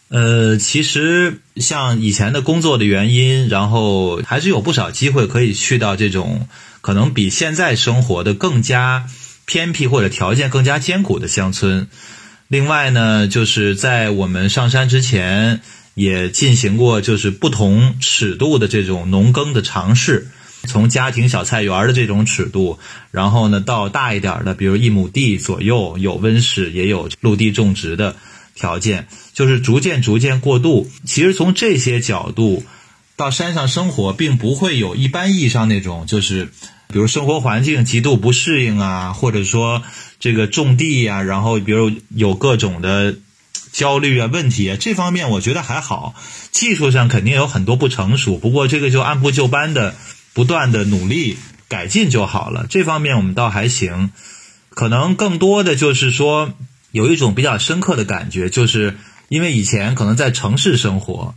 [0.07, 6.47] 呃，其实像以前的工作的原因，然后还是有不少机会可以去到这种
[6.79, 9.07] 可能比现在生活的更加
[9.45, 11.89] 偏僻或者条件更加艰苦的乡村。
[12.49, 15.59] 另外呢，就是在我们上山之前，
[15.95, 20.29] 也进行过就是不同尺度的这种农耕的尝试，
[20.65, 22.79] 从家庭小菜园的这种尺度，
[23.11, 28.15] 然后呢到大一点的，比如一亩地左右有温室，也有陆地种植的
[28.55, 30.89] 条件，就是逐渐逐渐过渡。
[31.05, 32.63] 其实从这些角度，
[33.17, 36.47] 到山上生活，并不会有一般意义上那种就是。
[36.89, 39.83] 比如生活环境极度不适应啊，或者说
[40.19, 43.15] 这个种地呀，然后比如有各种的
[43.71, 46.15] 焦虑啊、问题啊，这方面我觉得还好。
[46.51, 49.95] 技术上肯定有很多不成熟，不过这个就按部就班的
[50.33, 52.65] 不断的努力改进就好了。
[52.69, 54.11] 这方面我们倒还行。
[54.69, 56.53] 可能更多的就是说
[56.91, 58.97] 有一种比较深刻的感觉，就是
[59.29, 61.35] 因为以前可能在城市生活，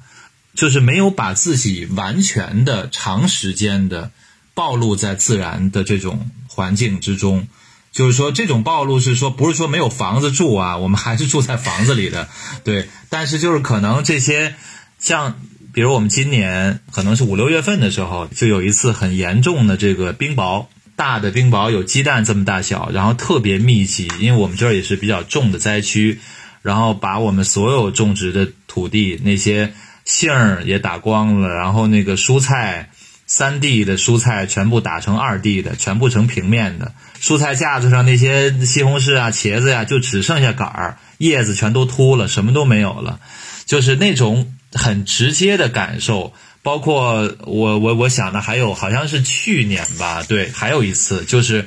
[0.55, 4.11] 就是没有把自己完全的长时间的。
[4.53, 7.49] 暴露在自然的这种环境之中，
[7.92, 12.29] 就是说，这种暴露是说，不是说没有房子住啊，我们还是住在房子里的，
[12.62, 12.88] 对。
[13.09, 14.55] 但是就是可能这些
[14.98, 15.40] 像
[15.72, 26.20] 比如我们今年可能是五六月份的时候，就有一次很严重的这个冰雹，大的冰雹有鸡蛋这么大小，然后特别密集，因为我们这儿也是比较重的灾区，
[26.62, 29.72] 然后把我们所有种植的土地那些
[30.05, 32.90] 杏儿也打光了，然后那个蔬菜。
[33.33, 36.92] 三 D 的蔬菜全部打成二 D 的，全部成平面的。
[37.21, 43.21] 蔬菜架子上那些西红柿啊、茄子呀，就只剩下杆儿，叶子全都秃了，什么都没有了。
[43.67, 46.33] 就是那种很直接的感受。
[46.63, 51.67] 包括我我我想的还有，好像是去年吧，对，还有一次，就是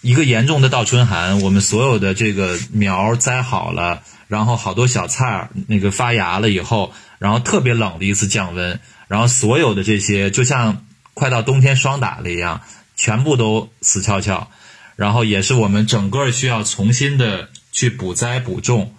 [0.00, 8.80] 一个严重的倒春寒，我们所有的这个苗栽好了，然后好多小菜儿那个发芽了以后，然后特别冷的一次降温。
[9.06, 12.62] 然后所有的这些就像快到冬天霜打了一样，
[12.96, 14.50] 全部都死翘翘。
[14.98, 18.96] 然后也是我们整个需要重新的去补栽补种。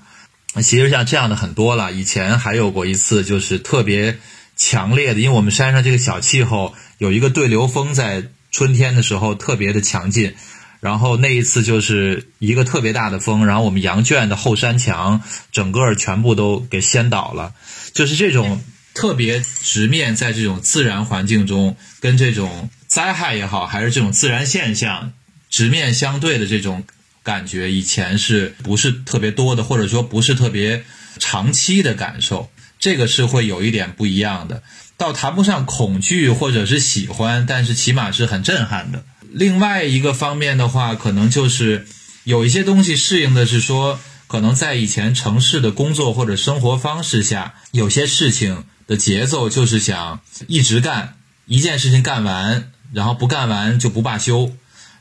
[0.56, 4.18] 其实像这样的很多了，以前还有过一次就是特别
[4.56, 10.36] 强烈的，因为我们山上这个小气候有一个对流风在春天的时候特别的强劲。
[10.80, 17.54] 然后那一次就是一个特别大的风，然后我们羊圈的后山墙整个全部都给掀倒了，
[17.94, 18.62] 就是这种。
[18.92, 25.14] 特别直面在这种自然环境中，跟这种灾害也好，还是这种自然现象
[25.50, 26.84] 直面相对的这种
[27.24, 30.84] 感觉，以前是不是特别多的，或者说不是特别
[31.18, 32.50] 长期的感受？
[32.80, 34.64] 这个是会有一点不一样的，
[34.98, 39.04] 倒谈不上恐惧或者是喜欢，但是起码是很震撼的。
[39.32, 41.88] 另外一个方面的话，可能就是
[42.24, 48.66] 有一些东西适应的是说，可能在以前城市的工作或者生活方式下，有些事情。
[48.90, 51.14] 的节奏就是想一直干
[51.46, 54.52] 一件事情干完，然后不干完就不罢休，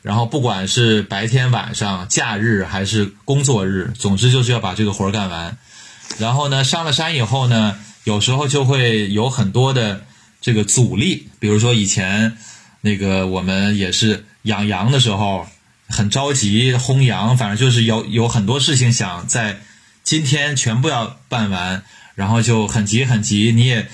[0.08, 5.58] 然后不管是白天晚上、假日还是工作日，总之就是要把这个活儿干完。
[6.16, 10.06] 然后呢，上了山以后呢，有时候就会有很多的
[10.40, 12.38] 这个阻力，比如说以前
[12.80, 15.46] 那个我们也是养羊的时候
[15.90, 19.60] 很着急轰羊，反正就是有有很多事情想在
[20.02, 21.82] 今天全部要办完。
[22.14, 23.88] 然后就很急很急，你也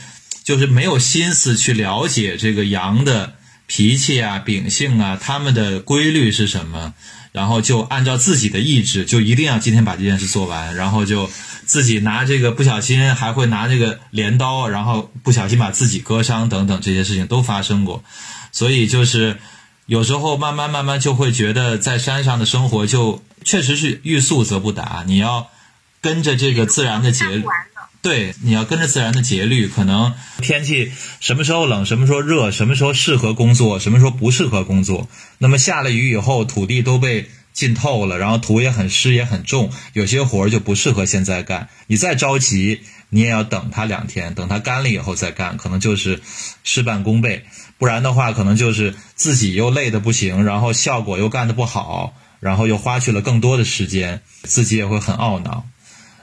[0.44, 3.34] 就是没有心思去了解这个羊的
[3.66, 6.92] 脾气啊、秉性啊，他们的规律是什么，
[7.32, 11.30] 然后就按照自己的意志，就一定要今天把这件事做完，然后就
[11.64, 18.04] 自己拿这个不小心还会拿这个镰刀，然后不小心把自己割伤等等这些事情都发生过，
[18.52, 19.38] 所以就是
[19.86, 25.48] 有时候慢慢慢慢就会觉得在山上的生活就确实是欲速则不达，你要
[26.02, 27.44] 跟着这个自然的节律。
[28.04, 30.12] 对，你要跟着自然的节律，可能
[30.42, 35.08] 天气什么时候冷，什么时候热，什么时候适合工作，什么时候不适合工作。
[35.38, 41.70] 那么下了雨以后，土地都被浸透了，然后土也很湿也很重，有些活儿就不适合现在干。
[41.86, 46.20] 你再着急，你也要等它两天，等它干了以后再干，可能就是
[46.62, 47.46] 事半功倍。
[47.78, 55.64] 不然的话，可能就是自己又累得不行，然后效果又干得不好，然后又花去了更多的时间，自己也会很懊恼。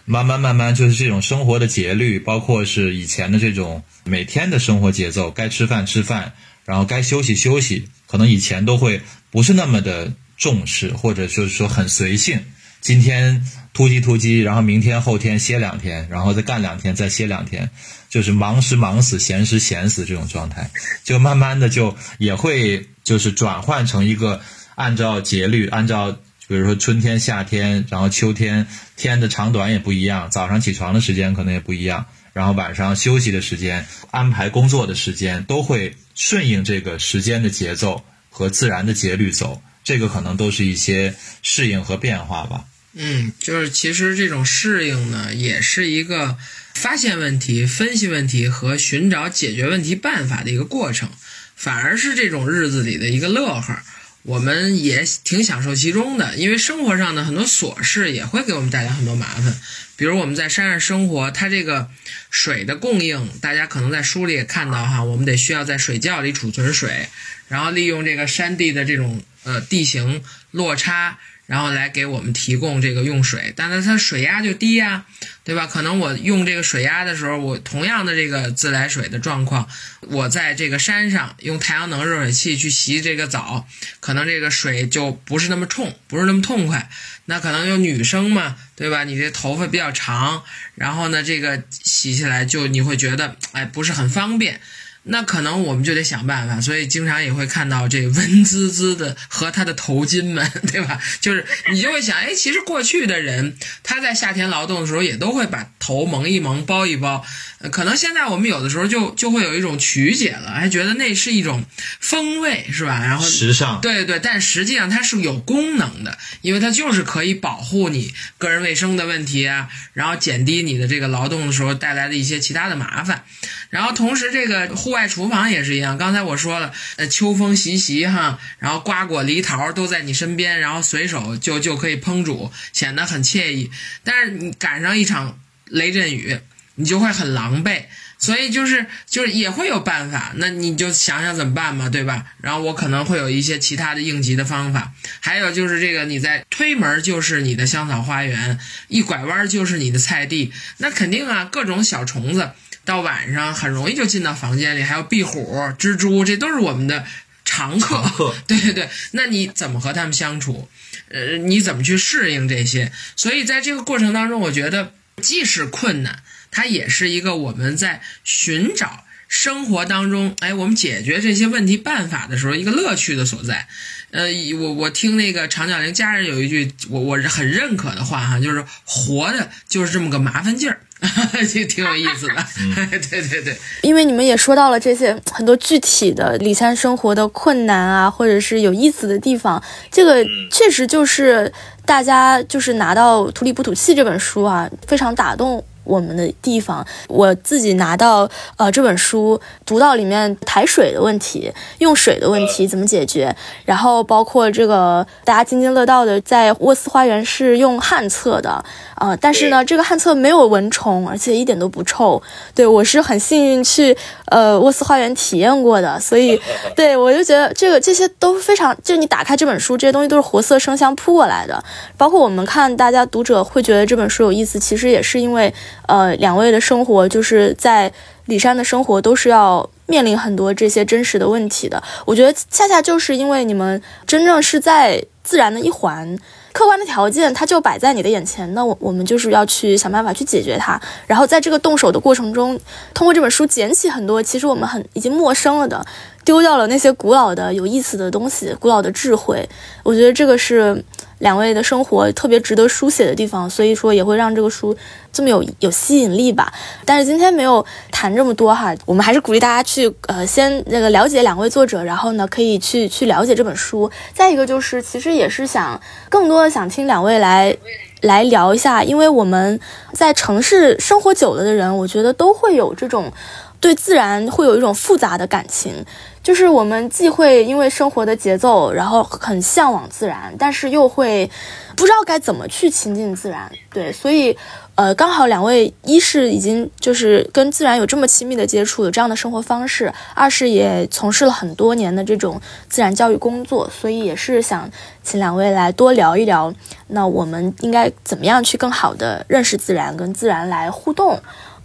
[0.06, 6.34] 慢慢慢慢，就是这种生活的节律，包括是以前的这种每天的生活节奏，该吃饭吃饭，
[6.66, 12.40] 然后该休息休息，可能以前都会不是那么的重视，或者就是说很随性。
[12.82, 17.70] 今天突击突击，然后明天后天歇两天，然后再干两天，再歇两天，
[18.10, 20.72] 就是忙时忙死，闲时闲死这种状态，
[21.04, 24.42] 就慢慢的就也会就是转换成一个
[24.76, 26.18] 按照节律，按照。
[26.48, 28.68] 比如说春天、夏天，然后秋天，
[29.02, 39.64] 天的长短也不一样，早上起床的时间可能也不一样，然后晚上休息的时间、安排工作的时间，都会顺应这个时间的节奏和自然的节律走。
[39.84, 42.66] 这个可能都是一些适应和变化吧。
[42.94, 46.38] 嗯，就是其实这种适应呢，也是一个
[46.76, 51.10] 发现问题、分析问题和寻找解决问题办法的一个过程，
[51.56, 53.80] 反而是这种日子里的一个乐呵。
[54.24, 59.56] 我们也挺享受其中的，因为生活上的很多琐事也会给我们带来很多麻烦。
[59.96, 61.90] 比如我们在山上生活，它这个
[62.30, 67.08] 水的供应，大家可能在书里也看到哈，我们得需要在水窖里储存水，
[67.48, 71.20] 然后利用这个山地的这种呃地形落差。
[71.52, 75.04] 然后来给我们提供这个用水，但是它水压就低呀，
[75.44, 75.68] 对吧？
[75.68, 79.68] 可能我用这个水压的时候，我同样的这个自来水的状况，
[80.00, 83.68] 我在这个山上用太阳能热水器去洗这个澡，
[84.00, 86.90] 可能这个水就不是那么冲，不是那么痛快。
[87.26, 89.04] 那可能有女生嘛，对吧？
[89.04, 90.44] 你这头发比较长，
[90.76, 94.62] 然后呢，这个洗起来就你会觉得哎不是很方便。
[95.04, 101.00] 那可能我们就得想办法，所以经常也会看到这文滋滋的和他的头巾们， 对吧？
[101.20, 107.26] 就是你就会想，哎，其实过去的人他在夏天劳动的时候也都会把头蒙一蒙、包一包，
[107.72, 111.66] 可能现在我们有的时候就就会有一种曲解了，还觉得那是一种
[112.00, 113.00] 风味，是吧？
[113.04, 123.24] 然后时尚，对对，但实际上它是有功能的，因为它就是可以保护你个人卫生的问题啊，然后减低你的这个劳动的时候带来的一些其他的麻烦。
[123.72, 125.98] 然后同时，这个户外厨房也是一样。
[125.98, 133.72] 刚才我说了，呃，秋风习习哈，然后瓜果梨桃都在你身边，然后随手就就可以烹煮，显得很惬意。
[134.04, 136.40] 但是你赶上一场雷阵雨，
[136.76, 137.86] 你就会很狼狈。
[138.20, 142.24] 所以就是就是也会有办法，那你就想想怎么办嘛，对吧？
[142.40, 144.94] 然后我可能会有一些其他的应急的方法。
[145.20, 148.60] 还有就是这个，你在推门就是你的香草花园，
[148.90, 152.52] 一拐弯就是你的菜地，那肯定啊，各种小虫子。
[152.84, 157.06] 到晚上很容易就进到房间里，还有壁虎、蜘蛛，这都是我们的
[157.46, 158.34] 常客。
[158.48, 160.70] 对对对，那你怎么和他们相处？
[161.10, 162.92] 呃，你怎么去适应这些？
[163.16, 173.68] 所以在这个过程当中，我觉得既是困难，它也是一个我们在寻找生活当中，哎，我们解决这些问题办法的时候一个乐趣的所在。
[174.12, 174.28] 呃，
[174.60, 180.80] 我我听那个长角灵家人有一句我我是很认可的话哈，就是活的就是这么个麻烦劲儿。
[181.52, 182.46] 就挺有意思的，
[183.10, 189.60] 对对对，因为你们也说到了这些很多具体的里山生活的困难啊，或者是有意思的地方，
[189.90, 191.52] 这个确实就是
[191.88, 195.66] 大家就是拿到《土里不土气》这本书啊，非常打动。
[195.92, 203.36] 我们的地方，我自己拿到呃这本书，读到里面抬水的问题、用水的问题怎么解决，
[203.66, 208.64] 然后包括这个大家津津乐道的，在沃斯花园是用旱厕的
[208.96, 212.22] 啊，但是呢，这个旱厕没有蚊虫，而且一点都不臭。
[212.56, 213.96] 对我是很幸运去
[214.28, 216.40] 呃沃斯花园体验过的，所以
[216.74, 221.62] 对我就觉得这个这些都非常，就是你打开这本书，这些东西都是活色生香扑过来的。
[221.98, 225.54] 包括我们看大家读者会觉得这本书有意思，其实也是因为。
[225.92, 227.92] 呃，两位的生活就是在
[228.28, 231.84] 李山的生活，都是要面临很多这些真实的问题的。
[232.06, 236.18] 我觉得恰恰就是因为你们真正是在自然的一环，
[236.54, 240.80] 客观的条件它就摆在你的眼前，那我我们就是要去想办法去解决它。
[241.08, 242.58] 然后在这个动手的过程中，
[242.94, 245.86] 通过这本书捡起很多其实我们很已经陌生了的，
[246.24, 249.46] 丢掉了那些古老的有意思的东西，古老的智慧。
[249.84, 250.82] 我觉得这个是。
[251.22, 254.76] 两位的生活特别值得书写的地方，所以说也会让这个书
[255.14, 256.52] 这么有有吸引力吧。
[256.84, 263.90] 但是今天没有谈这么多哈，我们还是鼓励大家去呃先那个了解两位作者，然后呢可以去去了解这本书。
[264.14, 267.56] 再一个就是，其实也是想更多的想听两位来
[268.02, 269.60] 来聊一下，因为我们
[269.94, 273.12] 在城市生活久了的人，我觉得都会有这种
[273.60, 275.86] 对自然会有一种复杂的感情。
[276.24, 281.30] 就是我们既会因为生活的节奏，然后很向往自然，但是又会
[281.76, 283.52] 不知道该怎么去亲近自然。
[283.74, 284.38] 对，所以，
[284.76, 294.70] 呃，刚好两位一是已经就是跟自然有这么亲密的接触，有这样的生活方式；二是也从事了很多年的这种自然教育工作，所以也是想
[295.02, 296.54] 请两位来多聊一聊。
[296.90, 301.20] 那我们应该怎么样去更好的认识自然，跟自然来互动？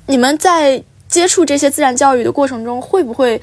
[0.06, 3.38] 你们在接触这些自然教育的过程中，会不会？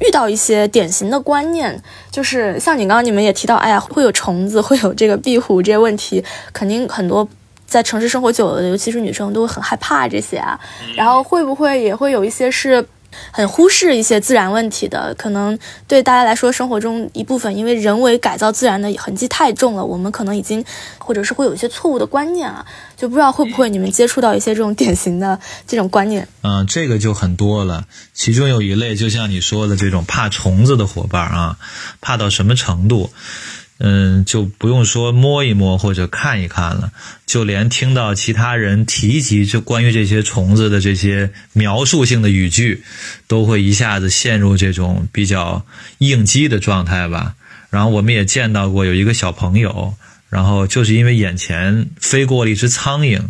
[0.00, 1.80] 遇到一些典型的观念，
[2.10, 7.28] 就是像你刚刚你们也提到，哎呀，会有虫子，会有这个壁虎这些问题，肯定很多
[7.66, 10.58] 在城市生活久了的，尤其是女生都会很害怕这些啊。
[10.96, 12.84] 然后会不会也会有一些是？
[13.30, 20.64] 很忽视一些自然问题的，可能对大家来说，生活中一部分，因为人为改造自然的痕迹太重了，我们可能已经，
[20.98, 22.64] 或者是会有一些错误的观念啊，
[22.96, 26.28] 就不知道会不会你们接触到一些这种典型的这种观念。
[26.42, 27.84] 嗯，这个就很多了，
[28.14, 31.56] 其中有一类，就像你说的这种怕虫子的伙伴啊，
[32.00, 33.10] 怕到什么程度？
[33.82, 36.92] 嗯，就不用说摸一摸或者看一看了，
[37.24, 42.84] 就连听到其他人提及这关于这些虫子的这些描述性的语句，
[43.26, 45.64] 都会一下子陷入这种比较
[45.98, 47.34] 应激的状态吧。
[47.70, 49.94] 然后我们也见到过有一个小朋友。
[50.30, 53.20] 然后就是因为眼前飞过了一只苍蝇，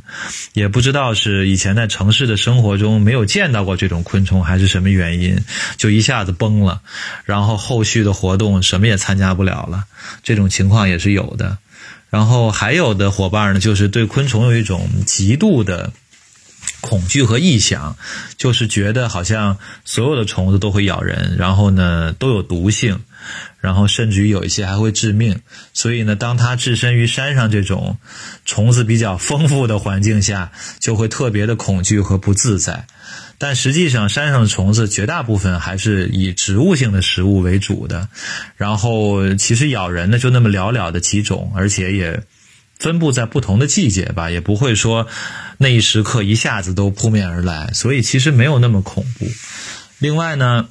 [0.53, 5.43] 也不知道是以前在城市的生活中没有见到过这种昆虫，还是什么原因，
[5.79, 6.83] 就一下子崩了，
[7.25, 9.85] 然后后续的活动什么也参加不了了。
[10.23, 11.59] 这种情况也是有的。
[12.11, 15.93] 然后还有的伙伴呢，就是对昆虫有一种极度的
[16.81, 17.97] 恐惧和臆想，
[18.37, 23.01] 就是觉得好像所有的虫子都会咬人，然后呢都有毒性。
[23.61, 25.39] 然后甚至于有一些还会致命，
[25.75, 27.99] 所以呢，当他置身于山上这种
[28.47, 32.87] 虫子比较丰富的环境下，就会特别的恐惧和不自在。
[33.37, 38.09] 但实际上山上的虫子绝大部分还是以植物性的食物为主的，
[38.57, 42.23] 然后其实咬人呢就那么寥寥的几种，而且也
[42.81, 45.07] 分布在不同的季节吧，也不会说
[45.59, 49.29] 那一时刻一下子都扑面而来，所以其实没有那么恐怖。
[50.01, 50.67] 另外呢。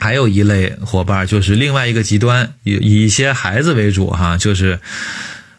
[0.00, 4.78] 还有一类伙伴，就是另外一个极端，以以一些孩子为主哈，就是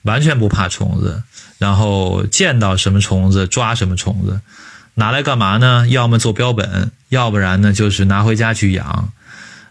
[0.04, 1.24] 完全不怕虫子，
[1.58, 4.40] 然后见到什么虫子抓什么虫子，
[4.94, 5.86] 拿来干嘛呢？
[5.90, 9.12] 要么做标本，要不然呢就是拿回家去养。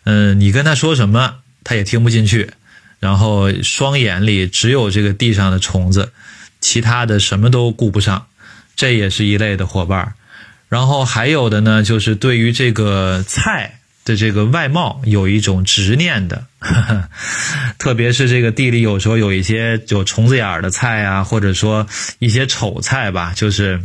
[0.05, 2.51] 嗯，你跟他说什么，他也听不进去，
[3.01, 6.13] 然后双眼里只有这个地上的虫子，
[6.61, 8.27] 其他的什么都顾不上。
[8.77, 10.15] 这也是一类的伙伴。
[10.69, 13.75] 然后还有的呢，就是对于这个菜。
[14.05, 16.47] 的这个外貌有一种执念的，
[17.77, 21.87] 特别是这个地里有时候有一些有虫子眼儿的菜啊，或者说
[22.19, 23.83] 一些丑菜吧，就是。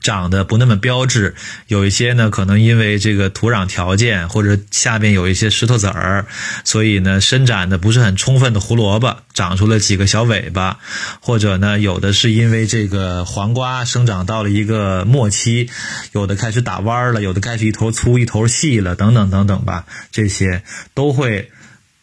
[0.00, 1.34] 长得不那么标致，
[1.66, 6.26] 有一些呢，可能因为这个土壤条件或者下边有一些石头子儿，
[6.64, 10.78] 所以呢，伸展的不是很充分的胡萝卜长出了几个小尾巴，
[11.20, 15.68] 或者呢，有的是因为这个黄瓜生长到了一个末期，
[16.12, 20.62] 有的开始打弯了，有的开始一头粗一头细了，等等等等吧，这些
[20.94, 21.50] 都会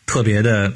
[0.06, 0.74] 特别的。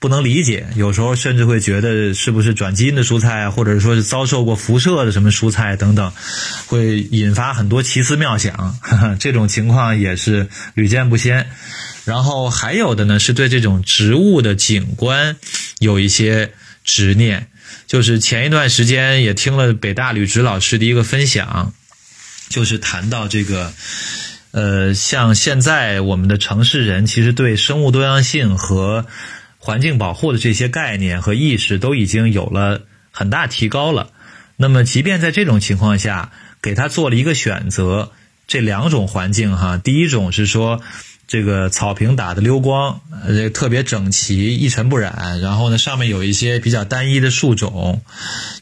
[0.00, 6.10] 不能理解，有时候甚至会觉得是不是转基因的蔬菜，或者说是遭受过辐射的什么蔬菜等等，
[6.66, 8.78] 会引发很多奇思妙想。
[9.20, 11.50] 这种情况也是屡见不鲜。
[12.06, 15.36] 然后还有的呢，是对这种植物的景观
[15.80, 17.48] 有一些执念。
[17.86, 21.74] 就是前一段时间也听了北大吕植老师的一个分享，
[22.48, 23.72] 就是谈到这个，
[24.52, 29.06] 呃，像现在我们的城市人其实对生物多样性和
[29.62, 32.80] 环境保护的这些概念和意识都已经有了
[33.12, 34.10] 很大提高了。
[34.56, 36.32] 那么，即便在这种情况下，
[36.62, 38.12] 给他做了一个选择，
[38.46, 40.80] 这两种环境哈，第一种是说
[41.28, 48.02] 这个草坪打的溜光，呃，特别整齐，一尘不染，然后呢，上面有一些比较单一的树种，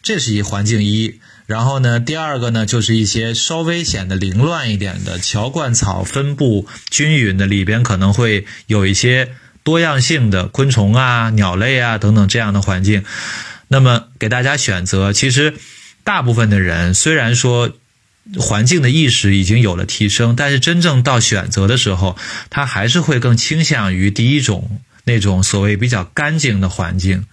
[0.03, 1.21] 这是一环境一。
[1.47, 9.31] 然后呢，第二个呢，就是一些稍微显得凌乱一点的乔灌草分布均匀的，里边可能会有一些。
[9.69, 13.05] 多样性的昆虫啊、鸟类啊等等这样的环境，
[13.69, 15.53] 那么给大家选择，其实
[16.05, 17.73] 大部分的人虽然说
[18.39, 22.17] 环境的意识已经有了提升，但是真正到选择的时候，
[22.49, 27.27] 他还是会更倾向于第一种那种所谓比较干净的环境。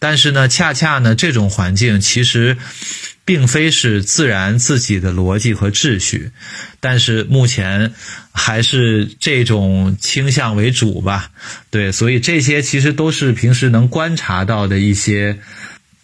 [0.00, 2.56] 但是呢，恰恰呢，这种环境其实。
[3.26, 6.30] 并非是自然自己的逻辑和秩序，
[6.78, 7.92] 但是目前
[8.32, 11.32] 还是这种倾向为主吧。
[11.70, 15.40] 对，所以这些其实都是平时能观察到的一些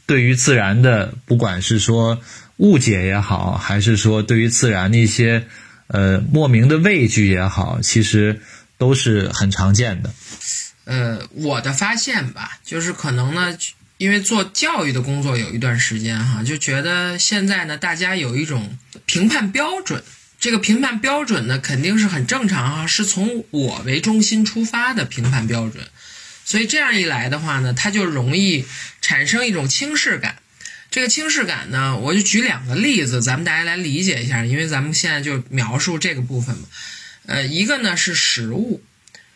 [0.04, 2.20] 对于自然的，不管是说
[2.56, 5.46] 误解也好，还是说对于自然的一些
[5.86, 8.40] 呃莫名的畏惧也好，其实
[8.78, 10.10] 都是很常见的。
[10.86, 13.56] 呃，我的发现吧，就是可能呢。
[14.02, 18.76] 因为做教育的工作有一段时间哈，就觉得现在呢，大家有一种
[19.06, 20.02] 评判标准，
[20.40, 25.86] 这个评判标准呢，肯定是很正常哈，是从我为中心出发的评判标准，
[26.44, 28.64] 所以这样一来的话呢，它就容易
[29.00, 30.38] 产生一种轻视感。
[30.90, 36.64] 这个轻视感呢，我就举两个例子，咱们大家来理解一下，因为咱们现在就描述这个部分嘛。
[37.26, 38.82] 呃，一个呢是食物，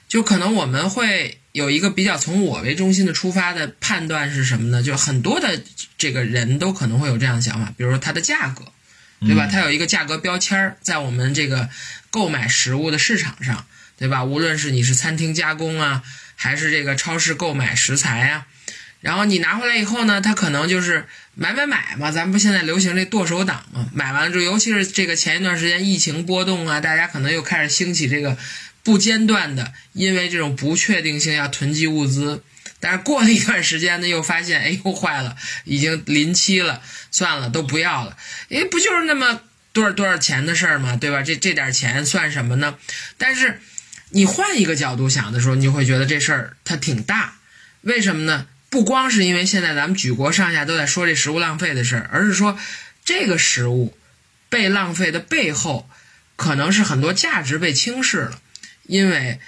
[0.08, 1.38] 就可能我们会。
[1.57, 4.82] 有一个比较从我为中心的出发的判断是什么呢？
[4.82, 5.59] 就很多的
[5.96, 8.70] 这个人都可能会有这样的想法，比如说它的价格，
[9.20, 9.48] 对吧？
[9.50, 11.70] 它有一个价格标签儿在我们这个
[12.11, 13.64] 购买食物的市场上，
[13.96, 14.22] 对吧？
[14.22, 16.02] 无论是你是餐厅加工啊，
[16.34, 18.46] 还是这个超市购买食材啊，
[19.00, 23.88] 然后你拿回来以后呢，它可能就是买买买嘛，咱们不现在流行这剁手党嘛？
[23.94, 28.36] 买完了之后，尤其是这个前一段时间疫情波动啊，大家可能又开始兴起这个。
[28.87, 32.45] 不间断的，因为这种不确定性要囤积物资，
[32.78, 36.80] 但是过了一段时间呢，又发现，哎，又坏了，已经临期了，
[37.11, 38.16] 算了，都不要了。
[38.49, 39.41] 哎，不就是那么
[39.72, 40.95] 多少多少钱的事儿吗？
[40.95, 41.20] 对吧？
[41.22, 42.78] 这这点钱算什么呢？
[43.18, 43.61] 但是
[44.11, 47.39] 你换一个角度想的时候，你就会觉得这事儿它挺大。
[47.80, 48.47] 为什么呢？
[48.70, 52.57] 不光是因为现在咱们举国上下都在说这食物浪费的事儿，而是说
[53.05, 53.99] 这个食物
[54.49, 55.91] 被浪费的背后，
[56.37, 58.41] 可能是很多价值被轻视了。
[58.87, 59.39] 因为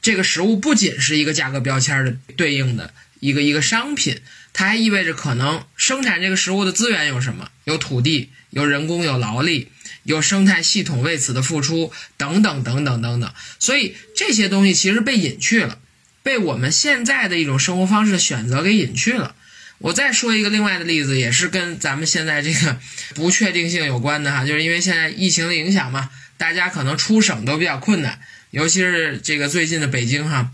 [0.00, 4.20] 这个食物不仅是一个价格标签的对应的一个一个商品，
[4.52, 7.50] 它还意味着可能生产这个食物的资源有什么？
[7.64, 9.68] 有土地，有人工，有劳力，
[10.02, 13.32] 有生态系统为此的付出，等等等等等等。
[13.58, 15.78] 所以这些东西其实被隐去了，
[16.22, 19.36] 被我们现在的一种生活方式选择给隐去了。
[19.78, 22.78] 我再说一个另外的例子，也是跟咱们现在这个
[23.14, 26.10] 不确定性有关的哈，就是因为现在疫情的影响嘛。
[26.36, 28.18] 大家可能出省都比较困难，
[28.52, 30.50] 尤其是这个最近的北京哈。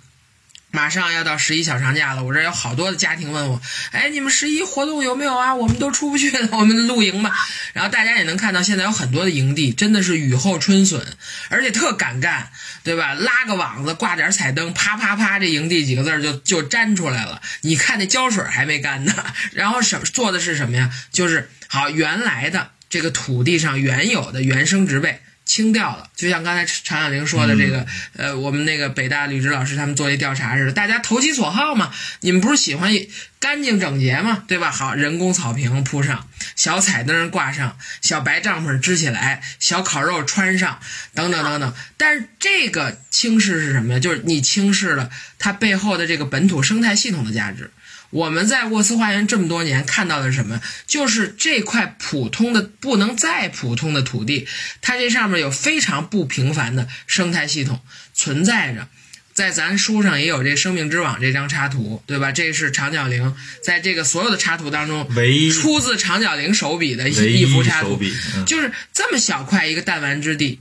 [0.71, 5.55] 马上要到十一小长假了，我这有好多的家庭问我，哎，你们十一活动有没有啊？
[5.55, 7.35] 我们都出不去了， 我们露营吧。
[7.73, 11.03] 然后大家也能看到，现在有很多的营地真的是雨后春笋，
[11.49, 12.53] 而且特敢干，
[12.85, 13.15] 对吧？
[13.15, 17.41] 拉个网子，挂点彩灯，啪啪啪，这营地几个字就就粘出来了。
[17.63, 19.15] 你看那胶水还没干呢。
[19.55, 20.93] 然后什做的是什么呀？
[21.11, 25.23] 就是好原来的这个土地上原有的原生植被。
[25.49, 31.91] 清掉了，就像刚才常小玲说的这个，呃，我们那个北大吕植老师他们做一调查似的，大家投其所好嘛。
[32.21, 32.93] 你们不是喜欢
[33.41, 34.71] 干净整洁嘛，对吧？
[34.71, 40.79] 好，人工草坪铺上，小彩灯挂上，小白帐篷支起来，小烤肉穿上，
[41.15, 41.75] 等等等等。
[41.97, 43.99] 但是这个轻视是什么呀？
[43.99, 47.71] 就是你轻视了它背后的这个本土生态系统的价值。
[48.11, 50.61] 我们在沃斯花园这么多年看到的是什么？
[50.87, 54.47] 就是这块普通的不能再普通的土地，
[54.81, 57.81] 它这上面有非常不平凡的生态系统
[58.15, 58.89] 存在着。
[59.35, 62.33] 在咱书上也有这“生命之网”这张插图，对吧？
[62.33, 68.01] 这是长角羚在这个所有的插图当中，唯一出自长角羚手笔的一幅插图，
[68.45, 70.59] 就是这么小块一个弹丸之地。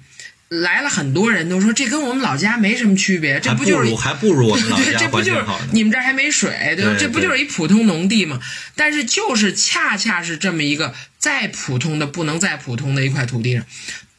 [0.50, 5.43] 来了很多人都说这跟我们老家没什么区别，这不就是还不如我们 老家这不就是
[5.74, 6.95] 你们这儿还没水，对吧？
[6.98, 8.39] 这不就是一普通农地吗？
[8.74, 13.66] 但是就是恰恰是这么一个再普通的不能再普通的一块土地上，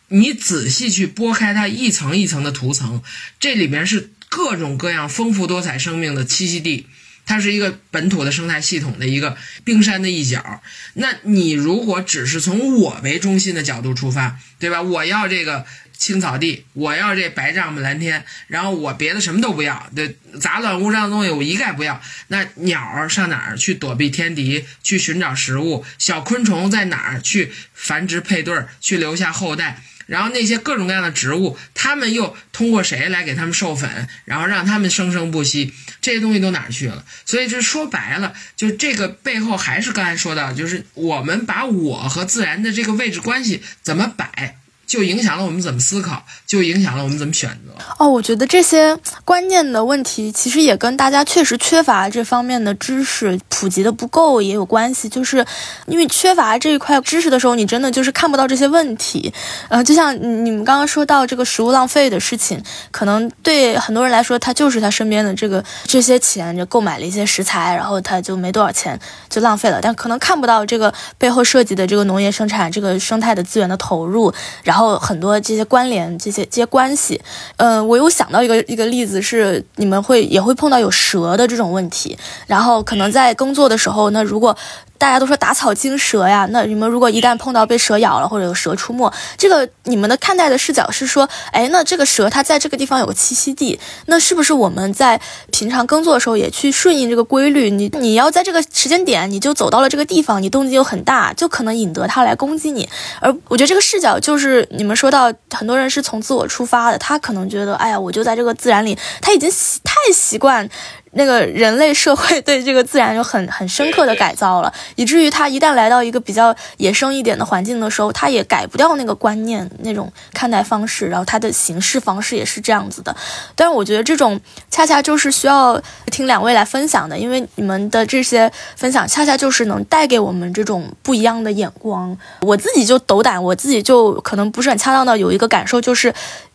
[0.08, 3.02] 你仔细去拨开它一层一层的涂层，
[3.40, 6.86] 这里面是各种各样丰富多彩生命的栖息地，
[7.24, 10.60] 它是一个本土的生态系统的一个冰山的一角。
[10.92, 14.82] 那你如果只是从我为中心的角度出发，对吧？
[14.82, 15.64] 我要这个。
[15.98, 22.00] 青草地，我要这白帐篷蓝天，然后我别的什么都不要，对杂乱无章的东西我一概不要。
[22.28, 25.84] 那鸟儿上哪儿去躲避天敌，去寻找食物？
[25.98, 29.82] 小昆虫在哪儿去繁殖配对儿，去留下后代？
[30.06, 35.74] 然后那些各种各样的植物，它们又通过谁来给它们授粉，然后让它们生生不息？
[36.00, 37.04] 这些东西都哪儿去了？
[37.26, 44.57] 所以这说白了，就这个背后还是刚才说到，就是我们把我和自然的这个位置关系怎么摆。
[44.88, 47.72] 就影响了我们怎么思考，就影响了我们怎么选择。
[47.98, 55.06] 哦，我觉得这些关键的问题，其实也跟大家确实缺乏这方面的知识普及的不够也有关系。
[55.10, 55.44] 就是
[55.86, 59.30] 因为缺乏这一块知识的时候，你真的就是看不到这些问题。
[59.68, 74.32] 呃，就像你们刚刚说到这个食物浪费的事情，可能对很多人来说，他就是他身边的这个这些钱就购买了一些食材，然后他就没多少钱就浪费了，但可能看不到这个背后涉及的这个农业生产、这个生态的资源的投入，
[74.64, 74.77] 然后。
[74.78, 77.20] 然后很多这些关联，这些这些关系，
[77.56, 82.16] 嗯，我有想到一个一个例子是，你们会也会碰到有蛇的这种问题，
[82.46, 84.56] 然后可能在工作的时候，那如果。
[84.98, 95.20] 大家都说打草惊蛇呀，那你们如果一旦碰到被蛇咬了或者有蛇出没，这个你们的看待的视角是说，哎，那这个蛇它在这个地方有个栖息地，那是不是我们在
[95.52, 97.70] 平常耕作的时候也去顺应这个规律？
[97.70, 102.88] 你你要在这个时间点你就走到了这个地方，你动静又很大，就可能引得它来攻击你。
[103.20, 110.68] 而我觉得这个视角就是你们说到很多人是从自我出发的，他可能觉得，哎呀，我就在这个自然里，他已经习太习惯。
[111.12, 123.14] 那个人类社会对这个自然有很很深刻的改造了，以至于他一旦来到一个比较野生一点的环境的时候，他也改不掉那个观念、那种看待方式，然后他的行事方式也是这样子的。
[123.56, 124.38] 但是我觉得这种
[124.70, 132.16] 恰恰就是需要听两位来分享的，因为你们的这些分享恰恰就是能带给我们这种不一样的眼光。
[132.40, 136.12] 我自己就斗胆，我自己就可能不是很恰当的有一个感受，就是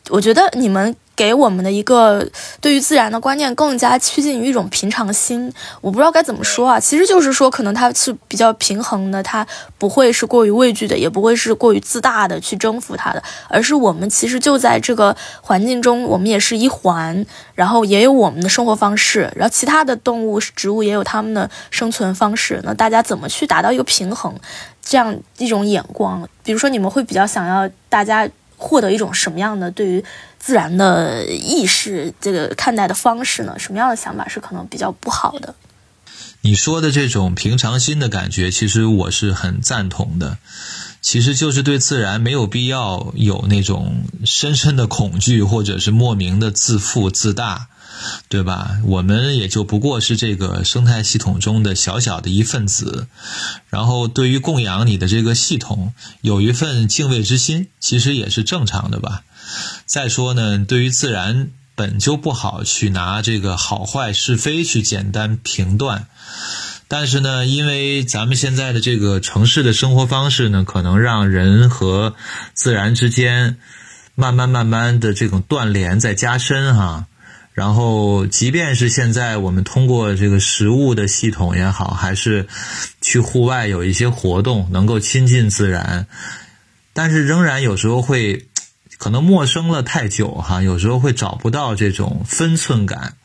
[0.10, 0.96] 我觉得你们。
[1.16, 2.28] 给我们的一个
[2.60, 5.52] 对于自然的观念更加趋近于一种平常心，
[5.82, 6.80] 我不知道该怎么说啊。
[6.80, 9.46] 其实就是说，可能它是比较平衡的，它
[9.78, 22.60] 不会是过于畏惧的，也不会是过于自大的去征服它的，而是我们其实就在这个环境中，我们也是一环，然后也有我们的生活方式，然后其他的动物、植物也有他们的生存方式。
[22.64, 24.34] 那大家怎么去达到一个平衡，
[24.84, 26.28] 这样一种眼光？
[26.44, 28.28] 比如说，你们会比较想要大家
[28.64, 30.04] 获得一种什么样的对于？
[30.46, 33.58] 自然的意识，这个看待的方式呢？
[33.58, 35.56] 什么样的想法是可能比较不好的？
[36.42, 40.38] 你说的这种平常心的感觉，其实我是很赞同的。
[41.02, 47.68] 其实就是对自然没有必要有那种深深的恐惧，或者是莫名的自负自大，
[48.28, 48.78] 对吧？
[48.84, 53.08] 我们也就不过是这个生态系统中的小小的一份子。
[53.70, 59.24] 然后，对于供养你的这个系统，有一份敬畏之心，其实也是正常的吧。
[59.86, 66.08] 再说呢，对于自然本就不好去拿这个好坏是非去简单评断，
[66.88, 72.16] 但是呢，因为咱们现在的这个城市的生活方式呢，可能让人和
[72.54, 73.58] 自然之间
[74.14, 77.08] 慢慢慢慢的这种断联在加深哈。
[77.54, 82.48] 然后，即便是现在我们通过这个食物的系统也好，还是
[83.00, 86.08] 去户外有一些活动，能够亲近自然，
[86.94, 88.48] 但是仍然有时候会
[88.98, 93.18] 可能陌生了太久哈，有时候会找不到这种分寸感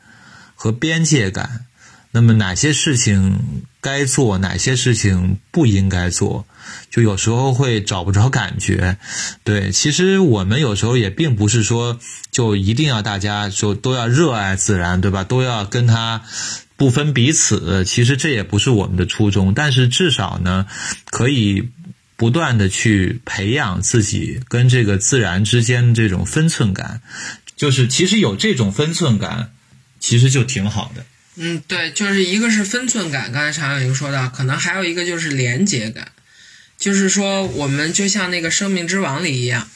[0.53, 1.65] 和边界感。
[2.11, 6.45] 那么哪些事情该做，哪些事情不应该做，
[6.91, 8.97] 就有时候会找不着感觉。
[9.43, 11.99] 对，其实我们有时候也并不是说
[12.31, 15.23] 就一定要大家就都要热爱自然，对吧？
[15.23, 16.23] 都要跟它
[16.75, 17.85] 不分彼此。
[17.85, 20.65] 其实这也不是我们的初衷，但是至少呢，
[21.05, 21.69] 可以
[22.17, 27.01] 不断的去培养自己跟这个自然之间的这种分寸感。
[27.55, 29.51] 就是其实有这种分寸感，
[29.99, 31.05] 其实就挺好的。
[31.41, 36.11] 嗯，对，就是一个是分寸感，刚才常小莹说到，可能还有一个就是连接感，
[36.77, 39.69] 就是说我们就像那个生命之网里一样，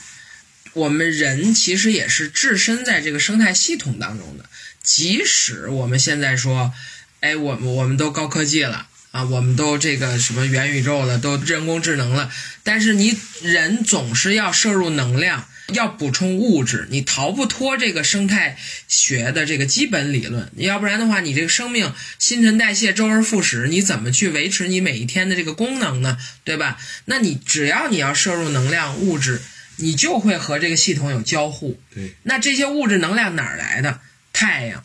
[0.73, 4.43] 我们人其实也是置身在这个生态系统当中的，
[4.83, 6.73] 即使我们现在说，
[7.21, 12.29] 哎，我们我们都高科技了啊，我们都这个什么元宇宙了，都人工智能了，
[12.63, 15.47] 但是你人总是要摄入能量。
[15.67, 18.57] 要补充物质，你逃不脱这个生态
[18.89, 26.17] 学的这个基本理论，要不然的话，你这个生命新陈代谢周而复始，你怎么去维持你每一天的这个功能呢？
[26.43, 26.77] 对吧？
[27.05, 29.41] 那你只要你要摄入能量物质，
[29.77, 31.79] 你就会和这个系统有交互。
[31.95, 34.01] 对，那这些物质能量哪儿来的？
[34.33, 34.83] 太阳，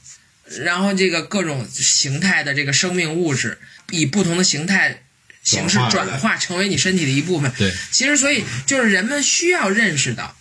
[0.61, 3.59] 然后这个各种形态的这个生命物质，
[3.91, 5.03] 以不同的形态
[5.43, 7.51] 形式转化成为你身体的一部分。
[7.59, 10.37] 对，其实所以就是人们需要认识到。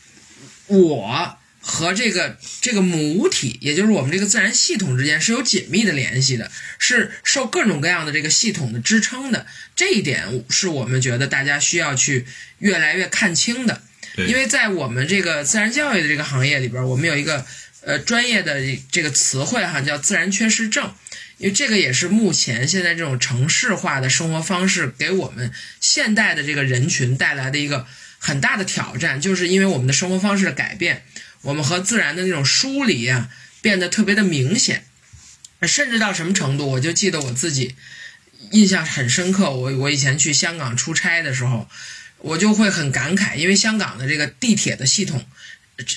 [0.68, 6.50] 我和这个这个母体，也就是我们这个自然系统之间是有紧密的联系的，
[6.80, 9.46] 是受各种各样的这个系统的支撑的。
[9.76, 12.26] 这一点是我们觉得大家需要去
[12.60, 13.82] 越来越看清的。
[14.16, 17.46] 因为在我们这个自然教育的这个行业里边，我们有一个
[17.82, 20.94] 呃专业的这个词汇哈，叫自然缺失症。
[21.38, 25.52] 因为这个也是目前现在这种城市化的生活方式给我们
[25.82, 27.86] 现代的这个人群带来的一个。
[28.20, 31.04] 很大的挑战，就是因为我们的生活方式的改变，
[31.42, 33.30] 我们和自然的那种疏离啊，
[33.62, 34.86] 变得特别的明显，
[35.62, 36.72] 甚至到什么程度？
[36.72, 37.76] 我就记得我自己
[38.52, 41.70] 印象很深刻，我我以前去香港出差的时候，
[42.20, 45.26] 我就会很感慨，因为香港的这个地铁的系统，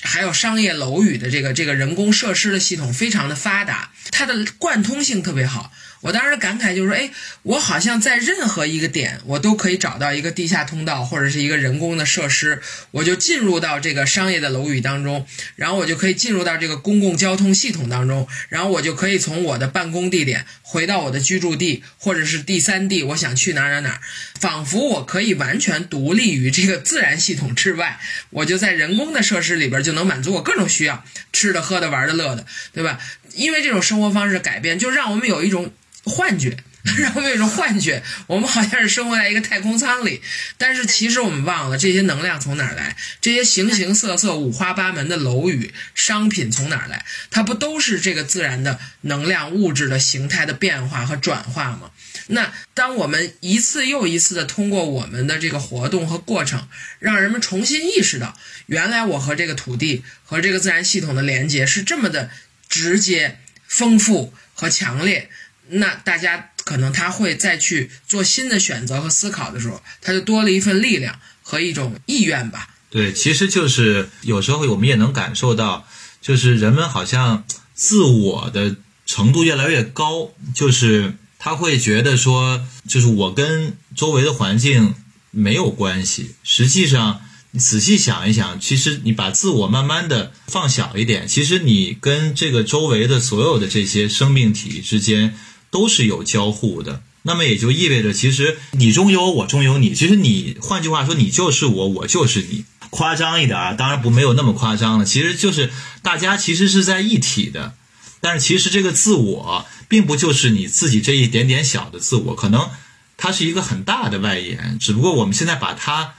[0.03, 5.73] 还有商业楼宇的这个这个人工设施的系统非常的发达，它的贯通性特别好。
[6.01, 7.11] 我当时感慨就是说，哎，
[7.43, 24.01] 我好像在任何一个点，我都可以找到一个地下通道或者是一个人工的设施，我就进入到这个商业的楼宇当中，然后我就可以进入到这个公共交通系统当中，然后我就可以从我的办公地点回到我的居住地或者是第三地，我想去哪儿哪儿哪儿，
[24.39, 27.99] 仿佛我可以完全独立于这个自然系统之外，
[28.31, 32.97] 我就在人工的设施里边就能满足我各种需要，吃的、喝的、玩的、乐的，对吧？
[33.35, 35.71] 因为这种生活方式改变，就让我们有一种。
[36.03, 36.57] 幻觉，
[36.97, 40.21] 让我们有一种幻觉，我们好像是生活在一个太空舱里，
[40.57, 47.05] 但是其实我们忘了这些能量从哪儿来，这些形形色色、五花八门的楼宇、商品从哪儿来？
[47.29, 51.91] 它不都是这个自然的能量物质的形态的变化和转化吗？
[52.27, 56.67] 那当我们一次又一次的通过我们的这个活动和过程，
[56.99, 62.31] 让人们重新意识到，原来我和这个土地和这个自然系统的连接是这么的
[62.69, 65.29] 直接、丰富和强烈。
[65.71, 72.67] 那大家可能他会再去做新的选择和思考的时候，他就多了一份力量和一种意愿吧。
[72.89, 75.87] 对，其实就是有时候我们也能感受到，
[76.21, 84.93] 就是人们好像自我的程度越来越高，就是他会觉得说，就是我跟周围的环境
[85.31, 86.35] 没有关系。
[86.43, 95.33] 实际上，你仔细想一想，其实你把自我慢慢的放小一点，其实你跟这个周围的所有的这些生命体之间。
[95.71, 99.95] 都是有交互的，那么也就意味着，其实你中有我，我中有你。
[99.95, 102.65] 其实你，换句话说，你就是我，我就是你。
[102.89, 105.05] 夸张一点啊，当然不没有那么夸张了。
[105.05, 107.73] 其实就是大家其实是在一体的，
[108.19, 112.69] 但是其实这个自我并不就是你自己这一点点小的自我，可能
[113.15, 116.15] 它是一个很大的外延，只不过我们现在把它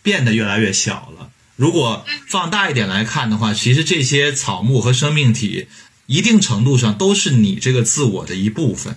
[0.00, 1.30] 变得越来越小了。
[1.56, 5.66] 如果放大一点来看的话，其实这些草木和生命体。
[6.06, 8.96] 一定程度上都是你这个自我的一部分，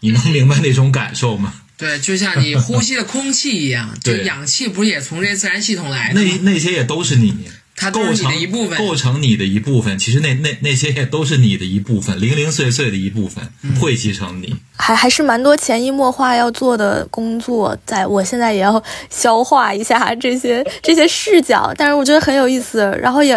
[0.00, 1.54] 你能明白那种感受吗？
[1.78, 6.20] 对，就像你呼吸的空气一样， 对，氧气不是也从这自然系统来的？
[6.22, 7.34] 那那些也都是你，
[7.76, 9.98] 它构成一部分，构成你的一部分。
[9.98, 13.46] 其实那那那些也都是你的一部分，零零碎碎的一部分
[13.78, 14.56] 汇集成你。
[14.78, 22.98] 还还是蛮多潜移默化要做的工作，在我现在也要消化一下这些这些视角，但是我觉得很有意思。
[23.02, 23.34] 然后也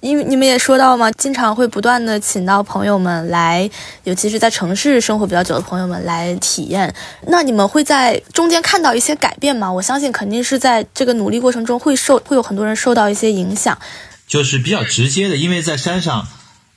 [0.00, 3.68] 因为你们也说到嘛，经常会不断的请到朋友们来，
[4.04, 6.94] 尤其是在城市生活比较久的朋友们来体验。
[7.28, 9.72] 那你们会在中间看到一些改变吗？
[9.72, 13.78] 我相信肯定是在这个努力过程中会受会有很多人受到一些影响，
[14.26, 16.26] 就是比较直接的，因为在山上。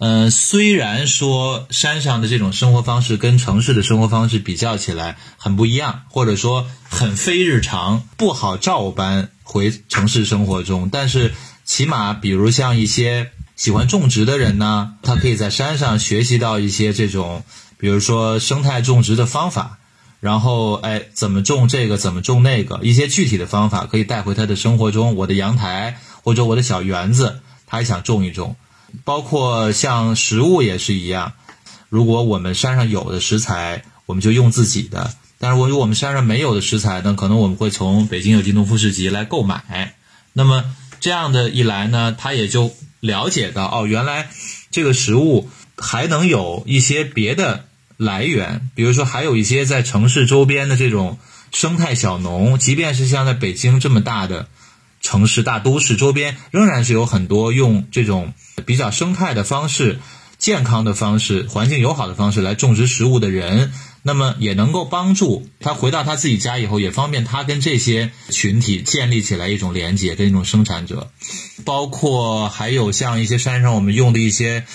[0.02, 11.34] 嗯，虽然说山上的这种生活方式跟城市的生活方式比较起来很不一样，或者说很非日常，不好照搬回城市生活中，但是
[11.70, 17.44] 起码，比如像一些喜欢种植的人呢，他可以在山上学习到一些这种，
[17.78, 19.78] 比如说生态种植的方法，
[20.20, 25.16] 然后哎，怎么种这个，怎么种那个，一些具体的方法可以带回他的生活中。
[25.16, 28.56] 我的阳台或者我的小园子，他也想种一种。
[29.04, 31.34] 包括像食物也是一样，
[31.90, 39.94] 如果我们山上有的食材，我们就用自己的；但是如果我们山上没有的食材呢，可能我们会从北京有机农夫市集来购买。
[40.34, 40.64] 那么
[41.00, 44.30] 这样的一来呢，他也就了解到哦，原来
[44.72, 47.66] 这个食物还能有一些别的
[47.98, 51.18] 来源，比如说还有一些在城市周边的这种
[51.52, 54.48] 生态小农，即便是像在北京这么大的。
[55.02, 58.34] 城市大都市周边仍然是有很多用这种
[58.66, 59.98] 比较生态的方式、
[60.38, 63.72] 健康的方式、环境友好的方式来种植食物的人，
[64.02, 71.12] 那么也能够帮助他回到他自己家以后，也方便他跟这些群体建立起来一种连接，跟一种生产者。
[71.66, 74.66] 包括还有像一些山上我们用的一些，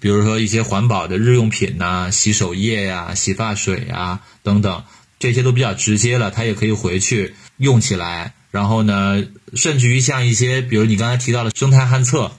[0.00, 4.82] 比如说一些环保的日用品呐，洗手液呀、洗发水啊等等，
[5.18, 8.34] 这些都比较直接了，他也可以回去用起来。
[8.50, 9.24] 然后呢，
[9.54, 12.32] 甚至于像一些，比如你刚才提到的生态旱厕，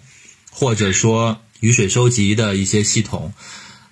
[0.51, 3.33] 或者说雨水收集的一些系统，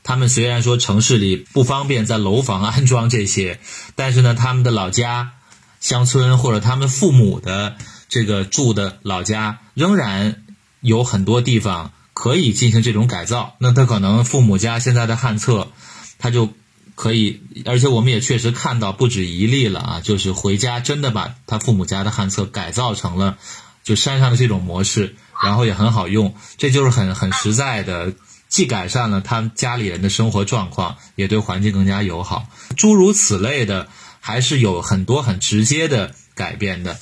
[0.03, 3.59] 他们虽然说城市里不方便在楼房安装这些，
[3.95, 5.31] 但是呢，他们的老家、
[5.79, 7.75] 乡村或者他们父母的
[8.09, 10.43] 这个住的老家，仍然
[10.81, 13.55] 有很多地方可以进行这种改造。
[13.59, 15.71] 那他可能父母家现在的旱厕，
[16.17, 16.49] 他就。
[16.93, 20.01] 可以，而且我们也确实看到不止一例了啊！
[20.01, 23.37] 就是回家真的把他父母家的旱厕改造成了
[23.83, 28.13] 就山上的这种模式，然后也很好用，这就是很很实在的，
[28.51, 32.47] 既改善了他们家里人的生活状况，也对环境更加友好。
[32.77, 33.87] 诸如此类的，
[34.19, 36.99] 还是有很多很直接的改变的。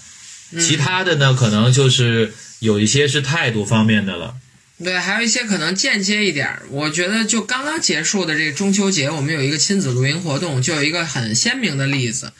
[0.59, 4.35] 其他的呢，可能就是有一些是态度方面的了。
[4.83, 12.31] 对，还有一些可能间接一点我觉得就刚刚结束的这个中秋节，我们有一个亲子露营活动，就有一个很鲜明的例子，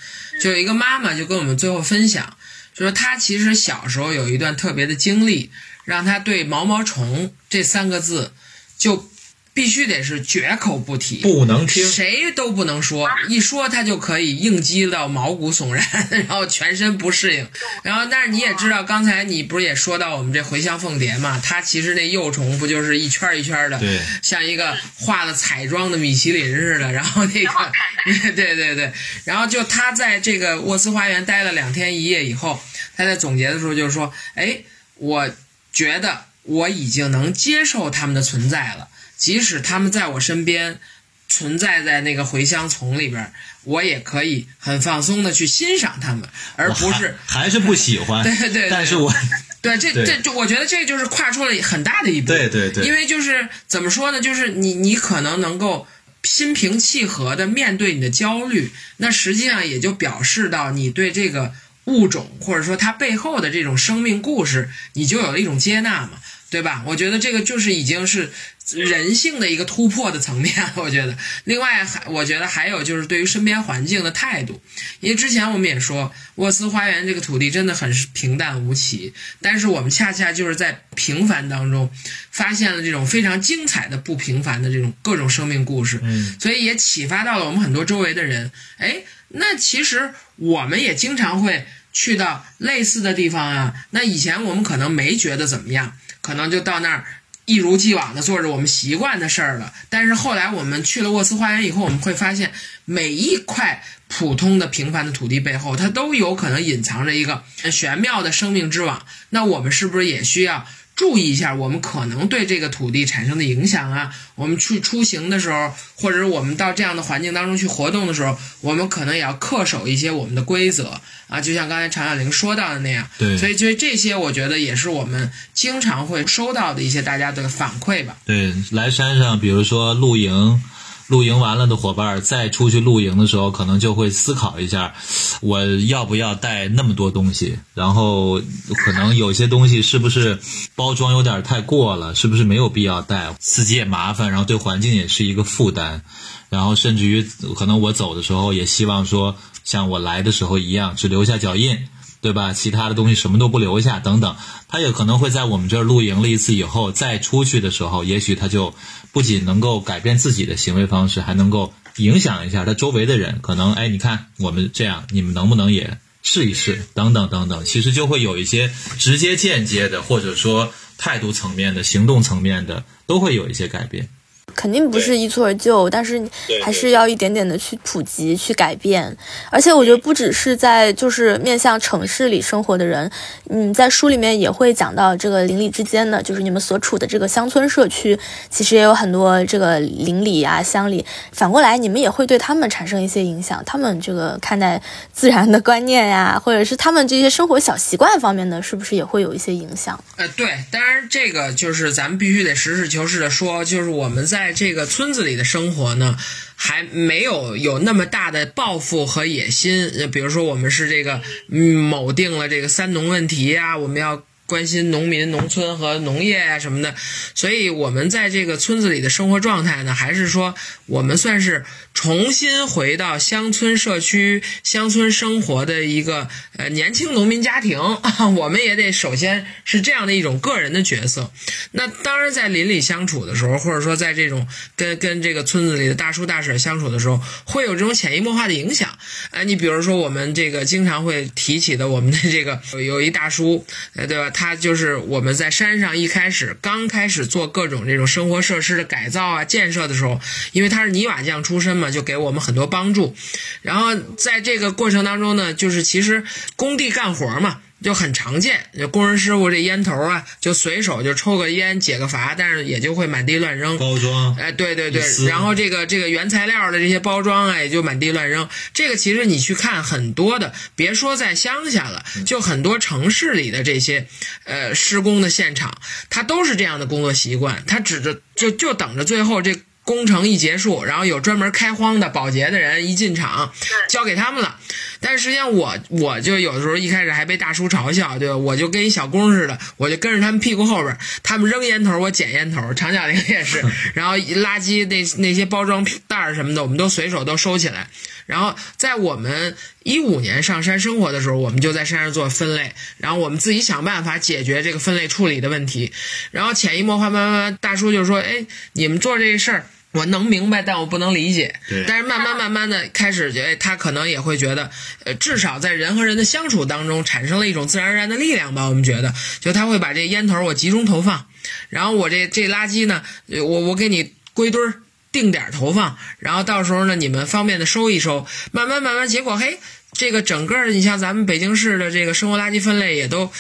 [0.41, 2.37] 就有一个妈妈就跟我们最后分享，
[2.73, 5.51] 就说她其实小时候有一段特别的经历，
[5.83, 8.31] 让她对毛毛虫这三个字
[8.79, 9.07] 就。
[9.51, 13.09] 必须得是绝口不提，不能听，谁都不能说。
[13.27, 17.45] 一说他就可以应激到毛骨悚然，然后全身不适应。
[17.83, 21.41] 然后，但是你也知道，刚才你不是也说到我们这茴香凤蝶嘛？
[21.43, 26.93] 它其实那幼虫不就是一圈一圈的，对，像一个画了彩妆的米其林似的。
[26.93, 27.51] 然后那个，
[28.31, 28.93] 对对对，
[29.25, 32.63] 然后就他在这个沃斯花园待了两天一夜以后，
[32.95, 34.59] 他在总结的时候就是说：“哎，
[34.95, 35.29] 我
[35.73, 40.79] 觉得我已经能接受他们的存在了。”即使他们在我身边，
[41.27, 43.33] 存在在那个茴香丛里边，
[43.63, 48.23] 我也可以很放松的去欣赏他们，而不是还是不喜欢。
[48.23, 49.13] 对对，但是我
[49.61, 52.27] 对这这就我觉得这就是跨出了很大的一步。
[52.27, 54.21] 对对对，因为就是怎么说呢？
[54.21, 55.85] 就是你你可能能够
[56.23, 66.11] 心平气和的面对你的焦虑，那实际上也就表示到你对这个物种或者说它背后的这种生命故事，你就有了一种接纳嘛。
[66.49, 66.83] 对吧？
[66.85, 68.31] 我觉得这个就是已经是
[68.73, 70.53] 人性的一个突破的层面。
[70.75, 74.61] 我觉得，另外还我觉得还有就是对于身边环境的态度。
[74.99, 81.91] 因为之前我们也说，沃斯花园这个土地真的很平淡无奇，但是我们恰恰就是在平凡当中
[82.31, 85.99] 发现了这种非常精彩的不平凡的这种各种生命故事。
[86.01, 88.51] 嗯，所以也启发到了我们很多周围的人。
[88.77, 93.73] 哎，那其实我们也经常会去到类似的地方啊。
[93.91, 95.95] 那以前我们可能没觉得怎么样。
[96.29, 97.05] 可能就到那儿
[97.45, 99.73] 一如既往的做着我们习惯的事儿了。
[99.89, 102.51] 但是后来我们去了沃斯花园以后，我们会发现
[102.85, 109.03] 每一块普通的平凡的土地背后，它都有可能隐藏着一个玄妙的生命之网。
[109.31, 110.67] 那我们是不是也需要？
[110.99, 114.13] 注意一下，我们可能对这个土地产生的影响啊。
[114.35, 121.39] 我们去出行的时候，或者是我们到这样的环境当中去活动的时候，我们可能也要恪守一些我们的规则啊。
[121.39, 123.37] 就像刚才常小玲说到的那样，对。
[123.37, 128.17] 所以，就这些，我觉得也是我们经常会收到的一些大家的反馈吧。
[128.25, 130.61] 对，来山上，比如说露营，
[131.09, 134.93] 露营完了的伙伴再出去露营的时候，可能就会思考一下，
[135.41, 137.57] 我要不要带那么多东西？
[137.73, 138.39] 然后
[138.85, 140.39] 可能有些东西是不是
[140.75, 142.13] 包装有点太过了？
[142.13, 143.35] 是不是没有必要带？
[143.39, 146.03] 自己也麻烦，然后对环境也是一个负担。
[146.49, 151.87] 然后甚至于可能我走的时候也希望说，像我来的时候一样，只留下脚印。
[152.21, 152.53] 对吧？
[152.53, 154.35] 其他的东西什么都不留下，等等，
[154.67, 158.75] 他也可能会在我们这儿露营了一次以后，再出去的时候，也许他就
[159.11, 163.39] 不仅能够改变自己的行为方式，还能够影响一下他周围的人。
[163.41, 166.85] 可能，哎，你看我们这样，你们能不能也试一试？
[166.93, 174.09] 等等等等，其实就会有一些直接、间接的，或者说态度层面的、行动层面的，都会有一些改变。
[174.55, 176.21] 肯定不是一蹴而就，但是
[176.61, 179.15] 还是要一点点的去普及、去改变。
[179.49, 183.09] 而且我觉得不只是在就是面向城市里生活的人，
[183.49, 188.17] 嗯，在书里面也会讲到这个邻里之间的，就是你们所处的这个乡村社区，
[188.49, 191.05] 其实也有很多这个邻里啊、乡里。
[191.31, 194.81] 反过来，你们也会对他们产生一些影响，他们这个看待
[195.13, 200.01] 自然的观念呀， 或者是他们这些生活小习惯方面的，是不是也会有一些影响？
[200.17, 204.38] 呃，对，当然这个就是咱们必须得实事求是的说，就是我们在。
[204.39, 206.17] 在这个村子里的生活呢，
[206.55, 209.91] 还没有有那么大的抱负和野心。
[210.13, 214.23] 比如说，我们是这个嗯某定了这个三农问题啊，我们要。
[214.49, 216.95] 关心农民、农村和农业啊什么的，
[217.35, 220.55] 所以我们在这个村子里的生活状态呢，还是说
[220.87, 221.63] 我们算是
[222.01, 227.77] 重新回到乡村社区、乡村生活的一个呃年轻农民家庭。
[228.37, 231.29] 我们也得首先是这样的一种个人的角色。
[231.71, 234.47] 那当然，在邻里相处的时候，或者说在这种
[234.77, 238.97] 跟跟这个村子里的大叔大婶相处的时候，会有这种潜移默化的影响。
[239.31, 244.29] 哎，你比如说我们这个经常会提起的，我们的这个 有一大叔，呃，对吧？
[244.29, 250.21] 他就是我们在山上一开始刚开始做各种这种生活设施的改造啊建设的时候，
[250.53, 253.15] 因为他是泥瓦匠出身嘛，就给我们很多帮助。
[253.61, 256.23] 然后在这个过程当中呢，就是其实
[256.55, 257.61] 工地干活嘛。
[257.81, 263.77] 就很常见，就工人师傅这烟头啊，就随手就抽个烟解个乏，但是也就会满地乱扔。
[263.77, 268.49] 包装，哎，对对对，然后这个这个原材料的这些包装啊，也就满地乱扔。
[268.73, 274.07] 这个其实你去看很多的，别说在乡下了，就很多城市里的这些，
[274.43, 275.73] 呃，施工的现场，
[276.09, 279.57] 他都是这样的工作习惯，他指着就就等着最后这。
[279.83, 283.51] 工程一结束，然后有专门开荒的保洁的人一进场，
[283.89, 284.59] 交给他们了。
[285.01, 288.37] 但是实际上，我我就有的时候一开始还被大叔嘲笑，对吧？
[288.37, 292.73] 我就跟一小工似的，我就跟着他们屁股后边，他们扔烟头，我捡烟头。
[292.73, 293.63] 长脚那个也是，
[293.95, 297.87] 然后垃圾那那些包装袋什么的，我们都随手都收起来。
[298.25, 305.91] 然后在我们一五年上山生活的时候，我们就在山上做分类，然后我们自己想办法解决这个分类处理的问题。
[306.31, 311.55] 然后潜移默化，慢慢慢，大叔就说：“哎，你们做这个事儿。”我能明白，但我不能理解。
[311.87, 314.69] 但是慢慢慢慢的开始，哎，他可能也会觉得，
[315.03, 318.69] 呃，至少在人和人的相处当中，产生了一种自然而然的力量吧。
[318.69, 321.25] 我们觉得，就他会把这烟头我集中投放，
[321.69, 324.75] 然后我这这垃圾呢，我我给你归堆儿
[325.11, 328.27] 定点投放，然后到时候呢，你们方便的收一收。
[328.51, 329.57] 慢慢慢慢，结果嘿，
[329.93, 333.31] 这个整个你像咱们北京市的这个生活垃圾分类也都。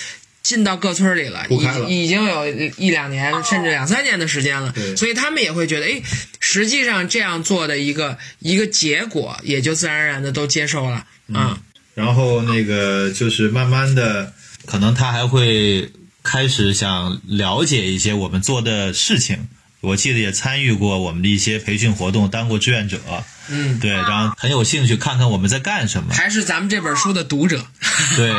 [0.41, 1.45] 进到各村里了，
[1.87, 6.01] 已已经有一两年甚至两三年的时间了，所以他们也会觉得，哎，
[6.39, 11.59] 实际上这样做的一个一个结果，也就自然而然的都接受了啊。
[11.93, 14.33] 然后那个就是慢慢的，
[14.65, 15.91] 可能他还会
[16.23, 19.49] 开始想了解一些我们做的事情。
[19.81, 22.99] 我记得也参与过我们的一些培训活动，当过志愿者。
[23.47, 26.13] 嗯，对，然后很有兴趣看看我们在干什么。
[26.13, 27.65] 还是咱们这本书的读者。
[28.17, 28.29] 对，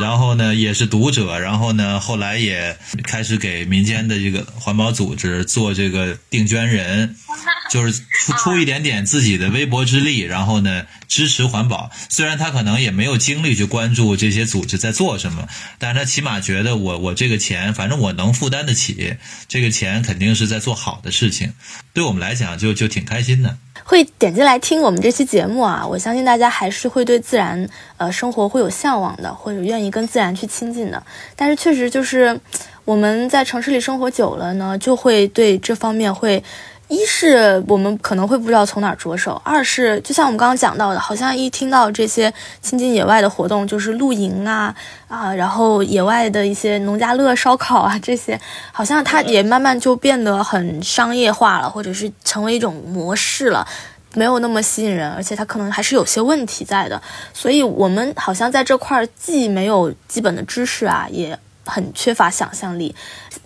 [0.00, 7.16] 然后呢，也是读者，然后呢，后来也开始给民间的这个环保组织做这个定捐人。
[7.70, 11.90] 就是出出一点点自己的微薄之力，然后呢支持环保。
[12.08, 15.46] 虽然他可能也没有精力去关注这些组织在做什么，
[15.78, 19.16] 但是他起码觉得我我这个钱，反正我能负担得起，
[19.48, 21.52] 这个钱肯定是在做好的事情。
[21.92, 23.58] 对我们来讲，就就挺开心的。
[23.84, 27.68] 会点进来听我们这期节目啊，我相信大家还是会对自然
[27.98, 31.02] 呃生活会有向往的，或者愿意跟自然去亲近的。
[31.36, 32.40] 但是确实就是
[32.84, 36.42] 我们在城市里生活久了呢，就会对这方面会。
[36.90, 42.32] 一是我们可能会不知道从哪儿着手，二是就像我们刚刚讲到的，好像一听到这些
[42.62, 44.74] 亲近野外的活动，就是露营啊
[45.06, 48.40] 啊，然后野外的一些农家乐、烧烤啊这些，
[48.72, 53.68] 好像它也慢慢就变得很商业化了，或者是成为一种模式了，
[54.14, 57.00] 没有那么吸引人，而且它可能还是有些问题在的。
[57.32, 61.38] 所以，我们好像在这块儿既没有基本的知识啊，也。
[61.70, 62.94] 很缺乏想象力。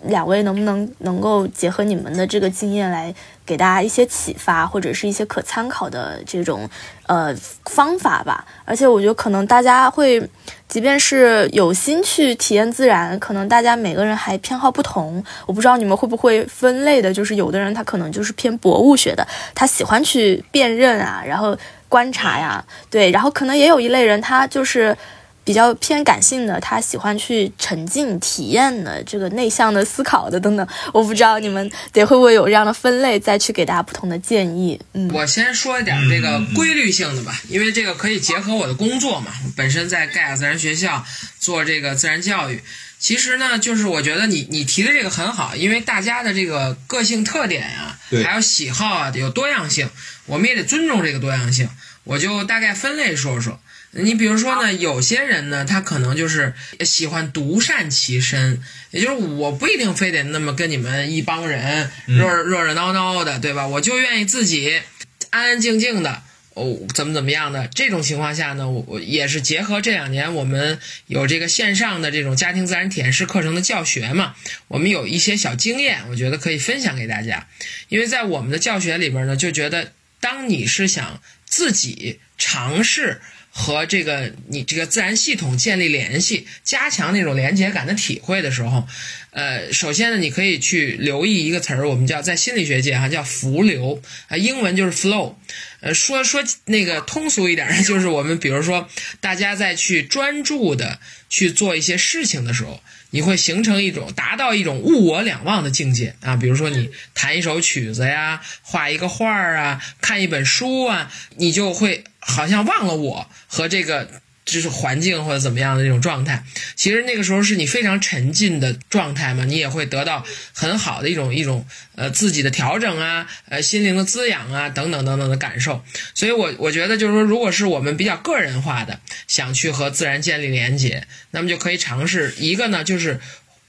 [0.03, 3.13] 两位能不能能够结合你们的这个经验来
[3.45, 6.69] 给大家一些启发，或者是一些可参考的这种
[7.07, 7.35] 呃
[7.65, 8.45] 方法吧？
[8.65, 10.21] 而且我觉得可能大家会，
[10.67, 15.23] 即便是有心去体验自然，可能大家每个人还偏好不同。
[15.45, 21.57] 我不知道你们会不会分类的，就是有的人他可能就是偏博物学的，他喜欢去辨认啊，然后
[21.89, 24.95] 观察呀，对，然后可能也有一类人他就是。
[25.43, 34.79] 比较偏感性的，他喜欢去沉浸体验的，这个内向的思考的等等，我不知道你们得会不会有这样的分类，再去给大家不同的建议。
[34.93, 41.05] 嗯，我先说一点这个规律性的吧，因为这个可以结合我的工作嘛，本身在盖亚自然学校
[41.39, 42.61] 做这个自然教育。
[42.99, 49.89] 其实呢，就是我觉得你你提的这个很好，因为大家的这个个性特点呀，还有喜好啊，有多样性，
[50.25, 51.67] 我们也得尊重这个多样性。
[52.05, 53.59] 我就大概分类说说。
[53.95, 63.67] 你比如说呢，有些人呢，他可能就是喜欢独善其身，也就是我不一定非得那么跟你们一帮人热热热闹闹的，对吧？
[63.67, 64.81] 我就愿意自己
[65.29, 66.23] 安安静静的
[66.55, 74.33] 哦，怎么怎么样的这种情况下呢，我我也是结合这两年我们有这个线上的这种家庭自然体验师课程的教学嘛，
[74.69, 77.47] 我们有一些小经验，我觉得可以分享给大家。
[77.89, 83.21] 因为在我们的教学里边呢，就觉得当你是想自己尝试。
[83.55, 88.87] 和这个你这个自然系统建立联系，加强那种连接感的体会的时候，
[89.29, 95.35] 呃，首先呢，你可以去留意一个词儿，我们叫在心理学界哈叫浮流啊，英文就是 flow，
[95.81, 98.89] 呃，说说那个通俗一点，就是我们比如说
[99.21, 100.99] 大家在去专注的
[101.29, 102.81] 去做一些事情的时候，
[103.13, 112.03] 你会形成一种达到一种物我两忘的境界啊，比如说你弹一首曲子呀，画一个画儿啊，看一本书啊，你就会。
[112.25, 114.09] 好像忘了我和这个
[114.45, 116.43] 就是环境或者怎么样的那种状态，
[116.75, 121.65] 其实那个时候是你非常沉浸的状态嘛，你也会得到很好的一种一种
[121.95, 125.83] 呃自己的调整啊，呃心灵的滋养啊等等等等的感受。
[126.13, 133.21] 所以，我我觉得就是说，如果是我们比较个人化的想去和自然建立连接，那么就可以尝试一个呢，就是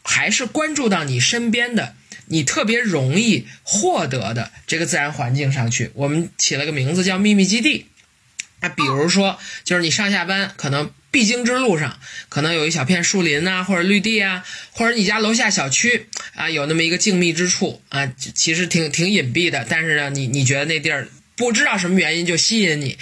[0.03, 1.95] 还是关注到你身边的
[2.27, 5.91] 你特别容易获得的这个自然环境上去。
[5.95, 7.87] 我们起了个名字叫秘密基地。
[8.65, 11.99] 那比如说，就是你上下班可能必经之路上，
[12.31, 22.97] 可能有一小片树林呐，或者绿地啊，或者你家楼下小区啊，有那么一个静谧之处啊，其实挺挺隐蔽的，但是呢，你你觉得那地儿不知道什么原因就吸引你，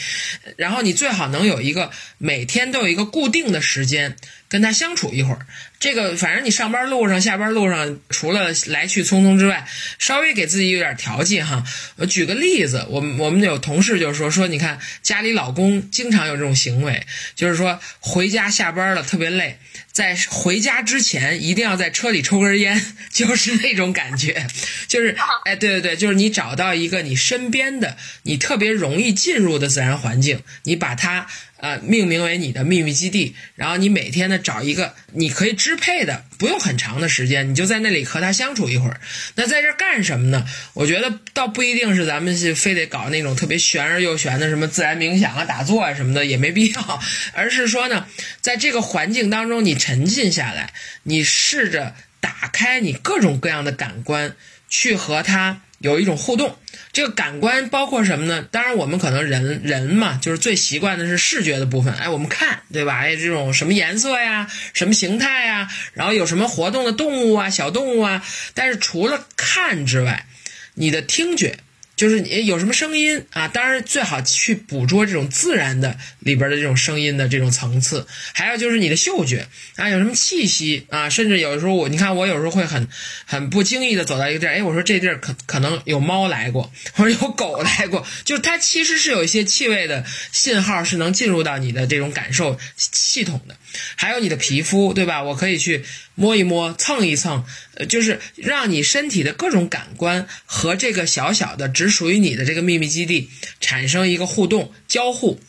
[0.57, 4.17] 然后你最好能有一个每天都有一个固定的时间
[4.53, 5.47] 跟他相处一会儿。
[5.81, 9.67] 这个反正你上班路上、下班路上，除了来去匆匆之外，
[9.99, 11.65] 稍微给自己有点调剂哈。
[11.97, 19.59] 我举个例子，我们我们有同事就是说说，你看家里老公经常有这种行为，就是说回家下班了特别累，
[19.91, 22.81] 在回家之前一定要在车里抽根烟，
[23.11, 24.47] 就是那种感觉，
[24.87, 31.27] 就是 哎，对对对，就是你找到一个你身边的、你特别容易进入的自然环境，你把它。
[31.63, 39.01] 呃，命名为你的秘密基地，然后你每天呢找一个你可以支配的，不用很长的时间，你就在那里和他相处一会儿。
[39.37, 40.45] 那在这干什么呢？
[40.75, 47.01] 我觉得倒不一定是咱们是非得搞那种特别玄而又玄的什么自然冥想啊、打坐啊什么的，也没必要。
[47.33, 48.09] 而是说呢，
[48.41, 50.73] 在这个环境当中，你沉浸下来，
[51.05, 54.35] 你试着打开你各种各样的感官，
[54.69, 56.59] 去和他有一种互动。
[56.93, 58.47] 这个感官包括什么呢？
[58.51, 61.95] 当然，我们可能人人嘛，就是最习惯的是视觉的部分。
[61.95, 62.99] 哎，我们看，对吧？
[62.99, 68.23] 哎，这种什么颜色呀，什么形态呀，然后有什么活动的动物啊，小动物啊。
[68.53, 70.27] 但是除了看之外，
[70.75, 71.59] 你的听觉。
[71.95, 73.49] 就是你有什么声音啊？
[73.49, 78.07] 当然最好去捕捉这种自然的里边的这种声音的这种层次。
[78.33, 81.09] 还有就是你的嗅觉啊，有什么气息啊？
[81.09, 82.89] 甚至有的时候我，你看我有时候会很
[83.25, 93.57] 很不经意的走到一个地儿，哎，我说这地儿可可能有猫来过，或者有狗来过，就是它其实是有一些气味的信号是能进入到你的这种感受系统的。
[93.97, 95.23] 还有你的皮肤，对吧？
[95.23, 97.45] 我可以去摸一摸、蹭一蹭，
[97.75, 103.31] 呃，就是让你身体的各种感官和这个小小的只属于你的这个秘密基地
[103.61, 105.41] 产生一个互动交互。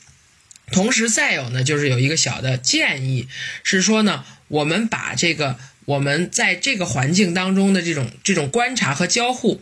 [0.72, 3.28] 同时，再有呢，就是有一个小的建议，
[3.64, 9.62] 是说呢，我们把这个我们在这个环境当中的这种这种观察和交互，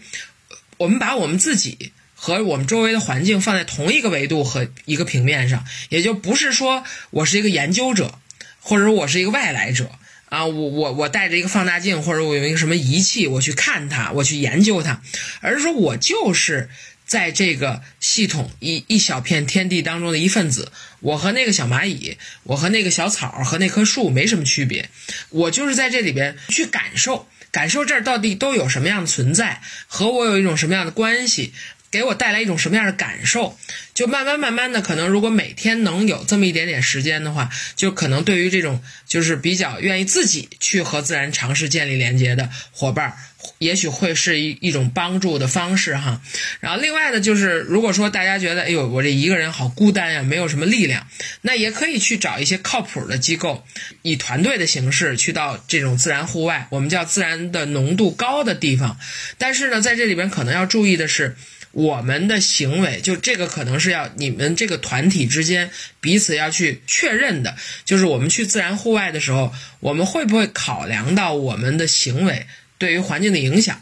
[0.77, 8.19] 我们把我们自己和我们周围的环境放在同一个维度和一个平面上，也就不是说我是一个研究者。
[8.63, 9.89] 或者我是一个外来者
[10.31, 15.01] 啊，我我我带着一个放大镜，或者我有一个什么仪器，我去看它，我去研究它，
[15.41, 16.69] 而是说我就是
[17.05, 20.71] 在这个系统一一小片天地当中的一份子。
[21.01, 24.89] 我和那个小蚂蚁，我和那个小草和那棵树没什么区别，
[25.31, 31.53] 我就是在这里边去感受，感受这儿到底都有什么样的存在，和我有一种什么样的关系。
[31.91, 33.57] 给我带来一种什么样的感受？
[33.93, 43.13] 就慢慢慢慢的，可能如果每天能有这么一点点时间的话，就可能对于这种就是比较愿意自己去和自然尝试建立连接的伙伴，
[43.59, 46.21] 也许会是一一种帮助的方式哈。
[46.61, 51.05] 然后另外呢，就是如果说大家觉得，哎呦，我这一个人好孤单呀，没有什么力量，
[51.41, 53.65] 那也可以去找一些靠谱的机构，
[54.01, 58.97] 以团队的形式去到这种自然户外，我们叫自然的浓度高的地方。
[59.37, 61.35] 但是呢，在这里边可能要注意的是。
[61.71, 72.45] 我们的行为，就这个可能是要你们这个团体之间彼此要去确认的，就是我们去自然户外的时候，我们会不会考量到我们的行为
[72.77, 73.81] 对于环境的影响？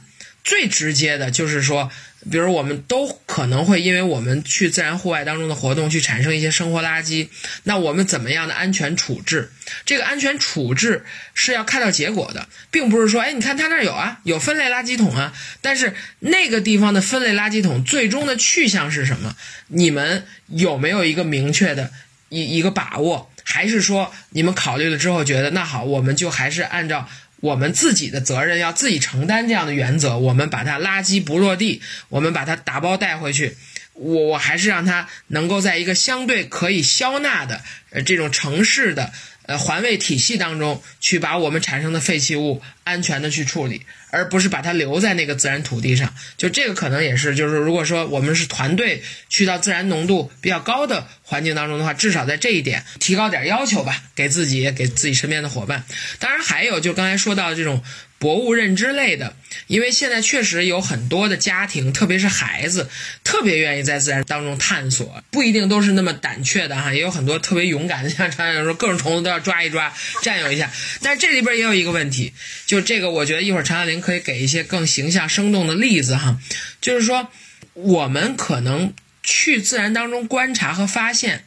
[0.50, 1.92] 最直接的就是说。
[2.30, 7.30] 比如，我们都可能会因为我们去自然户外当中的活动，去产生一些生活垃圾。
[7.64, 9.54] 那我们怎么样的安全处置？
[9.86, 15.32] 这个安全处置是要看到结果的，并不是说，哎，你看他那儿有啊，有分类垃圾桶啊。
[15.62, 19.38] 但是那个地方的分类垃圾桶最终的去向是什么？
[19.68, 21.90] 你们有没有一个明确的
[22.28, 23.32] 一一个把握？
[23.46, 27.08] 还是说你们考虑了之后觉得，那好，我们就还是按照。
[27.42, 33.56] 我们自己的责任要自己承担，这样的原则，我们把它垃圾不落地，我们把它打包带回去，
[33.94, 37.62] 我我还是让它能够在一个相对可以消纳的
[37.92, 39.14] 呃这种城市的
[39.44, 43.86] 呃环卫体系当中去把我们产生的废弃物安全的去处理。
[44.10, 55.84] 而不是把它留在那个自然土地上，就这个可能也是，就是如果说我们是团队去到自然浓度比较高的环境当中的话，至少在这一点提高点要求吧，给自己，给自己身边的伙伴。
[56.20, 57.84] 当然还有，就刚才说到的这种。
[58.20, 59.34] 博物认知类的，
[59.68, 62.90] 因为现在确实有很多的家庭，特别是孩子，
[63.24, 70.70] 特别愿意在自然当中探索，不一定都是那么胆怯的哈，也有很多特别勇敢的，像常常说各种虫子都要抓一抓，占有一下。
[71.02, 72.34] 但是这里边也有一个问题，
[72.66, 76.38] 就这个，我觉得一会儿常小玲可以给一些更形象生动的例子哈，
[76.82, 77.30] 就是说
[77.74, 78.94] 我们可能
[79.24, 81.46] 去自然当中观察和发现，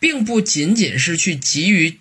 [0.00, 1.98] 并不仅仅是去急于。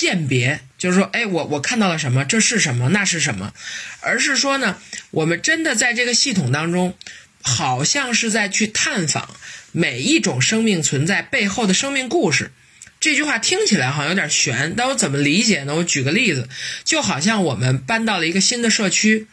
[0.00, 2.24] 鉴别就是说，哎，我我看到了什么？
[2.24, 2.88] 这是什么？
[2.88, 3.52] 那是什么？
[4.00, 4.78] 而是说呢，
[5.10, 6.96] 我们真的在这个系统当中，
[7.42, 9.28] 好像是在去探访
[9.72, 12.50] 每一种生命存在背后的生命故事。
[12.98, 15.74] 这句话听起来好像有点悬，但我怎么理解呢？
[15.74, 16.48] 我举个例子，
[16.84, 19.26] 就好像我们搬到了一个新的社区。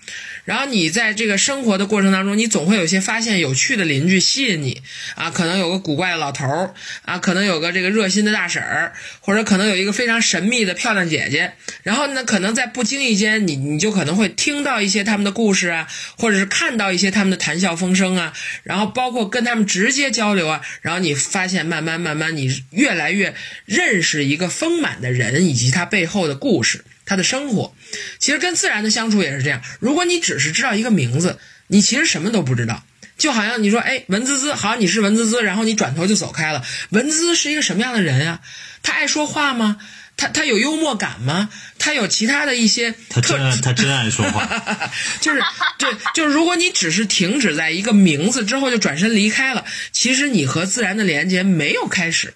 [0.48, 4.82] 然后你在这个生活的过程当中，你总会有些发现有趣的邻居吸引你
[5.16, 11.52] 啊，可能有个古怪的老头儿啊，可能有个这个热心的大婶儿，或者可能有一个非常神秘的漂亮姐姐。
[11.84, 15.86] 然后呢，可能在不经意间，你你就可能会听到一些他们的故事啊，
[16.18, 18.32] 或者是看到一些他们的谈笑风生啊，
[18.64, 26.86] 然后包括跟他们直接交流啊，然后你发现慢慢慢慢，你越来越认识一个丰满的人以及他背后的故事。
[27.08, 27.74] 他的生活，
[28.20, 29.64] 其实跟自然的相处也是这样。
[29.80, 32.84] 如果你只是知道一个名字，你其实什么都不知道。
[33.18, 36.64] 就好像你说，哎，文滋滋，好，你是文滋滋，然后你转头就走开了。
[36.92, 38.42] 文滋滋是一个什么样的人呀？
[38.84, 39.78] 他爱说话吗？
[40.18, 41.50] 他他有幽默感吗？
[41.80, 42.94] 他有其他的一些？
[43.10, 44.48] 他真他真爱说话，
[45.22, 45.42] 就是
[45.80, 52.34] 对，就是如果你只是停止在一个名字之后就转身离开了，其实你和自然的连接没有开始。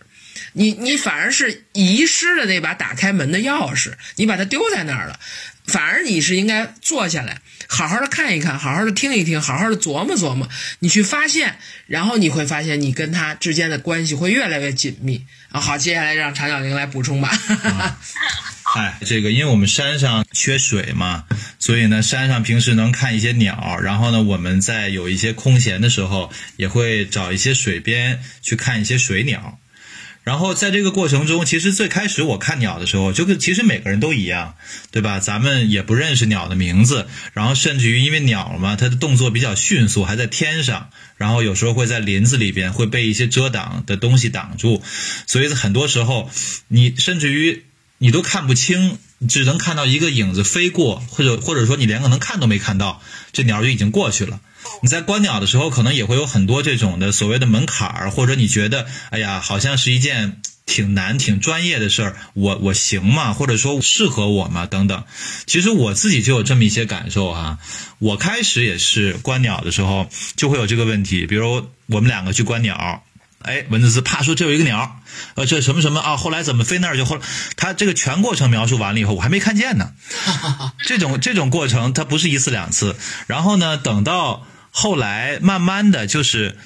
[0.54, 5.20] 你你反而是遗失了那把打开门的钥匙，你把它丢在那儿了。
[5.68, 10.50] 反而你是应该坐下来，好好的看一看，好好的听一听，好好的琢磨琢磨，
[10.80, 15.24] 你去发现，然后你会发现你跟他之间的关系会越来越紧密。
[15.50, 17.30] 啊，好，接下来让常小玲来补充吧。
[18.64, 21.26] 嗨，这个因为我们山上缺水嘛，
[21.60, 29.60] 所以呢，山上平时能看一些鸟，然后呢，我们在有一些空闲的时候，也会找一些水边去看一些水鸟。
[30.24, 34.56] 然后在这个过程中，其实最开始我看鸟的时候，就跟其实每个人都一样，
[34.92, 35.20] 对吧？
[35.20, 44.84] 咱们也不认识鸟的名字，然后甚至于因为鸟嘛，它的动作比较迅速，还在天上，然后有时候会在林子里边会被一些遮挡的东西挡住，
[45.26, 46.30] 所以很多时候
[46.68, 47.64] 你甚至于
[47.98, 53.02] 你都看不清，只能看到一个影子飞过，或者或者说你连个能看都没看到，
[53.34, 54.40] 这鸟就已经过去了。
[54.82, 63.34] 你在观鸟的时候，可能也会有很多这种的所谓的门槛儿，或者你觉得，哎呀，好像是一件挺难、挺专业的事儿，我我行吗？
[63.34, 64.66] 或者说适合我吗？
[64.66, 65.04] 等等。
[65.46, 67.60] 其实我自己就有这么一些感受哈。
[68.00, 71.28] 我开始也是观鸟的时候，就会有这个问题。
[71.28, 73.04] 比如我们两个去观鸟，
[73.44, 75.00] 哎，文字字啪说这有一个鸟，
[75.36, 76.18] 呃，这什么什么啊？
[76.18, 77.22] 后来怎么飞那儿就后来，
[77.56, 79.92] 他这个全过程描述完了以后，我还没看见呢。
[80.88, 82.96] 这种这种过程，它不是一次两次。
[83.28, 84.48] 然后呢，等到。
[84.72, 86.58] 后来慢慢的就是，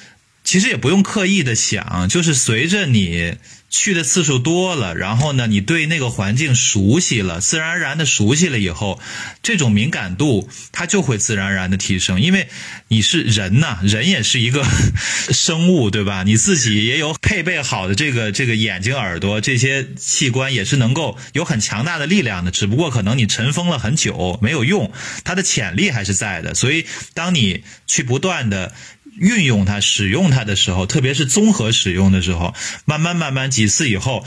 [0.44, 3.36] 其实也不用刻意的想，就是随着你
[3.77, 9.02] 去的次数多了，然后呢，你对那个环境熟悉了，自然而然的熟悉了以后，
[9.43, 12.22] 这种敏感度它就会自然而然的提升。
[12.22, 12.47] 因为
[12.88, 14.65] 你是人呐，人也是一个
[15.30, 16.23] 生物，对吧？
[16.23, 22.52] 你自己也有配备好的这个这个眼睛、耳朵这些器官，也是能够有很强大的力量的。
[22.52, 24.93] 只不过可能你尘封了很久没有用，
[25.26, 26.56] 它的潜力还是在的。
[26.56, 28.73] 所以当你去不断的。
[29.19, 32.53] 运用它、使用它的时候，特别是综合使用的时候，
[32.85, 34.25] 慢慢慢慢几次以后，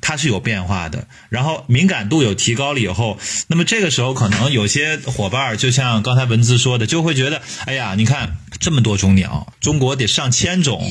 [0.00, 1.08] 它是有变化的。
[1.28, 10.88] 然后敏感度有提高了以后，那么这个时候可能有些伙伴儿，就像刚才文字说的，就会觉得，哎呀，你看这么多种鸟，中国得上千种，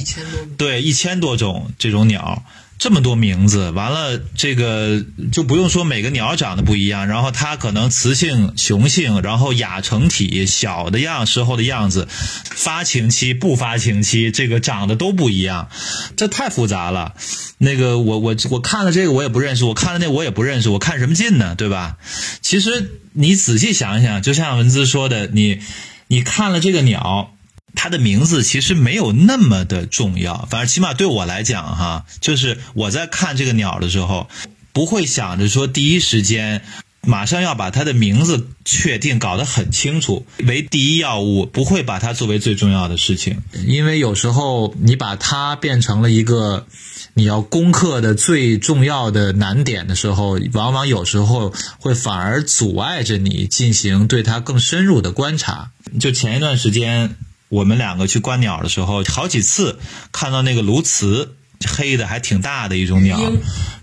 [0.58, 2.44] 对，一千多种这种鸟。
[2.80, 12.08] 这么多名字，完了这个就不用说每个鸟长得不一样，然后它可能雌性、雄性，然后亚成体、小的样时候的样子，
[12.44, 15.70] 发情期、不发情期，这个长得都不一样，
[16.16, 17.16] 这太复杂了。
[17.58, 21.56] 那个我我我看了这个我也不认识，我看了那我也不认识，我看什么劲呢？
[21.56, 21.98] 对吧？
[22.42, 25.62] 其实你仔细想想，就像文字说的，你
[26.08, 27.34] 你看了这个鸟。
[27.80, 34.28] 它的名字其实没有那么的重要，反正起码对我来讲哈，就是我在看这个鸟的时候，
[34.74, 36.64] 不会想着说第一时间
[37.02, 46.66] 马上要把它的名字确定搞得很清楚为第一要务，不会把它作为最重要的事情，因为有时候你把它变成了一个
[47.14, 55.72] 你要攻克的最重要的难点的时候，往往有时候会反而阻碍着你进行对它更深入的观察。
[56.00, 57.16] 就前一段时间。
[57.50, 59.80] 我们两个去观鸟的时候，好几次
[60.12, 61.30] 看到那个鸬鹚，
[61.66, 63.20] 黑的还挺大的一种鸟。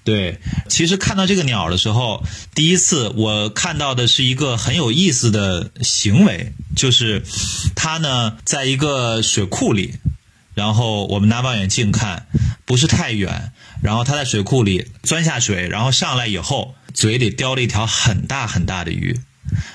[0.04, 0.38] 对，
[0.68, 2.22] 其实看到这个鸟的时候，
[2.54, 7.24] 第一次我看到的是一个很有意思的行为，就是
[7.74, 9.94] 它呢在一个水库里，
[10.54, 12.26] 然后我们拿望远镜看，
[12.66, 19.18] 不是太远，然后它在水库里钻下水，然后上来以后，嘴里叼了一条很大很大的鱼，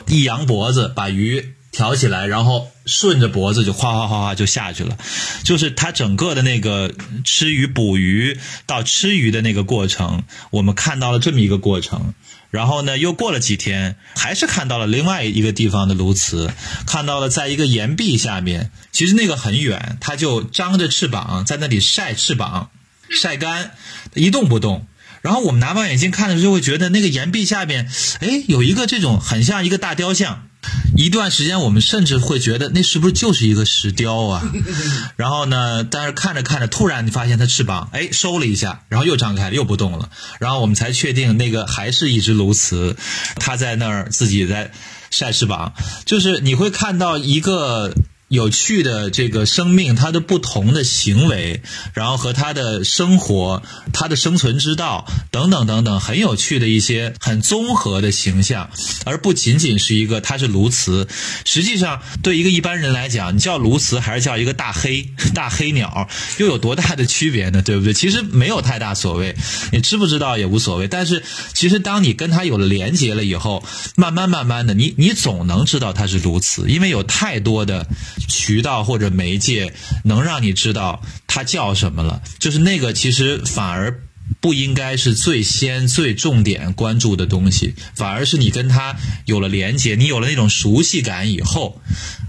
[0.07, 1.55] 一扬脖子把鱼。
[1.71, 4.97] 挑起来，然后顺着脖子就哗哗哗哗就下去了，
[5.43, 6.91] 就是它整个的那个
[7.23, 12.13] 吃鱼、捕鱼到吃鱼的那个过程，我们看到了这么一个过程。
[12.49, 16.49] 然后呢，又过了几天，还是看到了另外一个地方的鸬鹚，
[16.87, 22.71] 看到了在一个岩壁下面，其实那个很远，它就张着翅膀在那里晒翅膀，
[23.11, 23.73] 晒干，
[24.15, 24.87] 一动不动。
[25.21, 27.87] 然后我们拿望远镜看的时候，就会觉得那个岩壁下面，
[28.21, 30.48] 哎，有一个这种很像一个大雕像。
[30.95, 34.43] 一段时间，我们甚至会觉得那是不是就是一个石雕啊？
[35.15, 40.09] 然后呢，但是看着看着，突然你发现它翅膀哎收了一下，然后又张开了，又不动了。
[40.39, 42.95] 然后我们才确定那个还是一只鸬鹚，
[43.37, 44.71] 它在那儿自己在
[45.09, 45.73] 晒翅膀。
[46.05, 47.93] 就是你会看到一个。
[48.29, 58.69] 有趣的这个生命，它的不同的行为，然后和它的生活、它的生存之道等等等等，很有趣的一些很综合的形象，
[59.03, 61.07] 而不仅仅是一个它是鸬鹚。
[61.43, 66.07] 实际上，对一个一般人来讲，你叫鸬鹚还是叫一个大黑大黑鸟，
[66.37, 67.63] 又有多大的区别呢？
[67.63, 67.93] 对不对？
[67.95, 69.35] 其实没有太大所谓，
[69.71, 70.87] 你知不知道也无所谓。
[70.87, 71.23] 但是，
[71.55, 73.63] 其实当你跟它有了连接了以后，
[73.95, 77.87] 慢慢慢慢的，你你总能知道它是鸬鹚，因为有太多的。
[78.27, 79.73] 渠道或者媒介
[80.03, 84.01] 能让你知道他叫什么了，就是那个其实反而
[84.41, 91.81] 不应该是最先最重点关注的东西，反而是你跟他有了连接，你有了那种熟悉感以后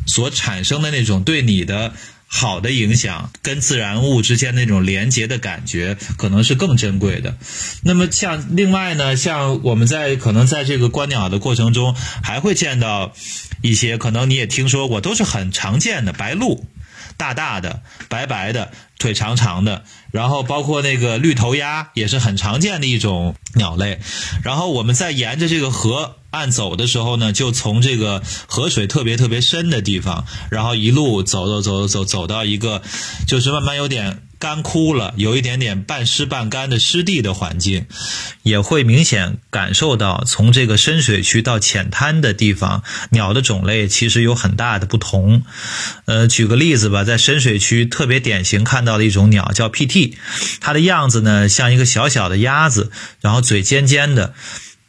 [0.07, 1.93] 所产生的那种对你的
[2.33, 7.37] 好的影响，跟自然物之间那种连接的感觉，可能是更珍贵的。
[7.83, 13.13] 那么像另外呢，像我们在可能在这个观鸟的过程中，还会见到。
[13.63, 16.65] 一些可能你也听说过，都是很常见的白鹭，
[17.19, 24.01] 大大的、白白的，腿长长的，然后包括那个绿头鸭也是很常见的一种鸟类。
[24.43, 32.83] 然后我们在沿着这个河岸走的时候呢，就从这个河水特别特别深的地方，然后一路走走走走走到一个，
[33.27, 34.23] 就是慢慢有点。
[34.41, 37.85] 干枯了，有一点点半湿半干的湿地的环境，
[38.43, 45.43] 也会明显感受到从这个深水区到浅滩的地方，鸟的种类其实有很大的不同。
[46.07, 50.15] 呃，举个例子吧，在深水区特别典型看到的一种鸟叫 PT，
[50.63, 52.91] 它的样子呢像一个小小的鸭子，
[53.21, 54.33] 然后嘴尖尖的。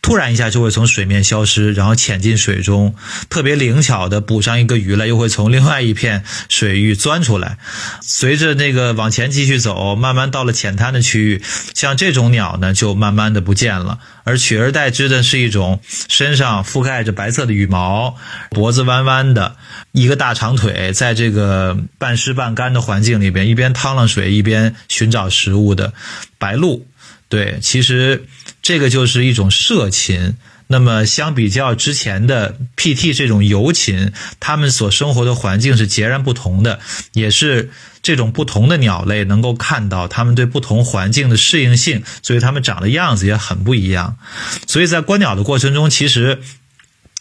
[0.02, 2.96] 突然一下就会从水面消失，然后潜进水中，
[3.30, 7.58] 特别灵巧的捕上一个鱼来，又会从另外一片水域钻出来。
[8.02, 11.42] 随着那个往前继续走，慢慢到了浅滩的区域，
[11.76, 15.80] 像这种鸟呢，就慢慢的不见了，而取而代之的是一种
[16.10, 18.16] 身上覆盖着白色的羽毛，
[18.50, 19.56] 脖子弯弯的，
[19.92, 25.94] 一个大长腿，在这个半湿半干的环境里边，一边趟浪水，一边寻找食物的
[26.40, 26.88] 白鹭。
[27.30, 28.26] 对，其实
[28.62, 30.36] 这个就是一种社禽。
[30.68, 36.80] 那么相比较之前的 PT 这种游禽，它们所生活的环境是截然不同的，
[37.12, 37.72] 也是
[38.02, 44.18] 这种不同的鸟类能够看到它们对不同环境的适应性，所以它们长的样子也很不一样。
[44.66, 46.40] 所以在观鸟的过程中，其实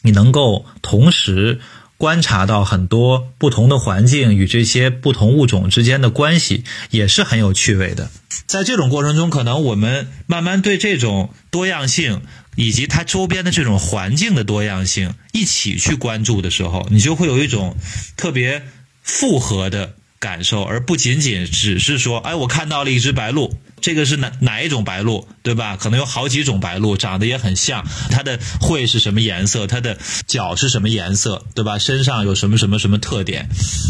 [0.02, 1.60] 你能够同时。
[2.00, 8.10] 观察到很多不同的环境与这些不同物种之间的关系，也是很有趣味的。
[8.46, 12.22] 在这种过程中，可能我们慢慢对这种多样性
[12.56, 17.76] 以及它周边的这种环境的多样性一起去关注的时候，你就会有一种
[18.16, 18.62] 特别
[19.02, 23.50] 复合的感受，而不仅仅只是说，哎，我看到了一只白鹭。
[23.80, 25.78] 这个是哪哪一种白鹭，对吧？
[25.78, 27.82] 可能有好几种白鹭，长得也很像。
[28.10, 29.66] 它的喙是什么颜色？
[29.66, 31.46] 它的脚是什么颜色？
[31.54, 31.78] 对吧？
[31.78, 33.48] 身上有什么什么什么特点？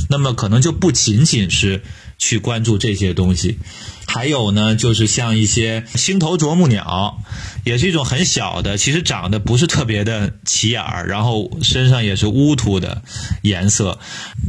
[0.08, 1.82] 那么可能就不仅仅是
[2.20, 3.58] 去关注这些东西，
[4.06, 7.18] 还有呢，就是像一些星头啄木鸟，
[7.64, 13.02] 也是一种很小的，其实长得不是特别的起眼儿，然后身上也是乌秃的
[13.42, 13.98] 颜色。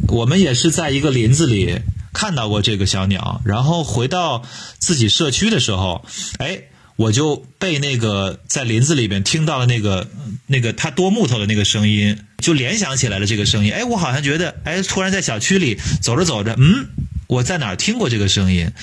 [0.10, 1.80] 我们也是在一个林子里。
[2.14, 4.43] 看到过这个小鸟，然后回到
[4.80, 6.03] 自己社区的时候，
[6.39, 6.64] 哎，
[6.98, 10.10] 我就被那个在林子里边听到了那个
[10.48, 13.72] 那个它剁木头的那个声音，就联想起来了这个声音。
[13.72, 16.89] 哎，我好像觉得，哎，突然在小区里走着走着，嗯。
[17.31, 18.73] 我在哪儿听过这个声音？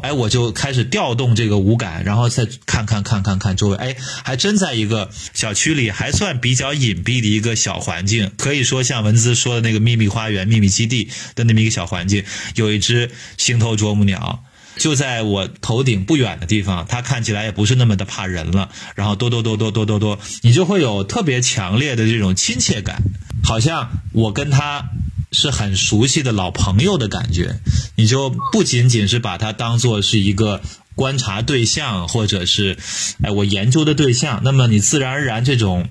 [0.00, 3.76] 哎，我就开始调动这个五感，然后再看看看看看周围。
[3.76, 12.24] 哎，还真在一个小区里，还算比较隐蔽的一个小环境，可以说像文姿说的那个秘密花园、秘密基地的那么一个小环境，
[12.54, 14.42] 有一只星头啄木鸟，
[14.78, 16.86] 就在我头顶不远的地方。
[16.88, 23.02] 它看起来也不是那么的怕人了，然后哆哆哆哆哆哆哆，你就会有特别强烈的这种亲切感，
[23.44, 24.88] 好像我跟它。
[25.30, 27.60] 是很熟悉的老朋友的感觉，
[27.96, 30.60] 你就不仅仅是把它当做是一个
[30.98, 32.76] 观察对象，或者是
[33.22, 35.88] 哎我研究的对象，那么你自然而然这种。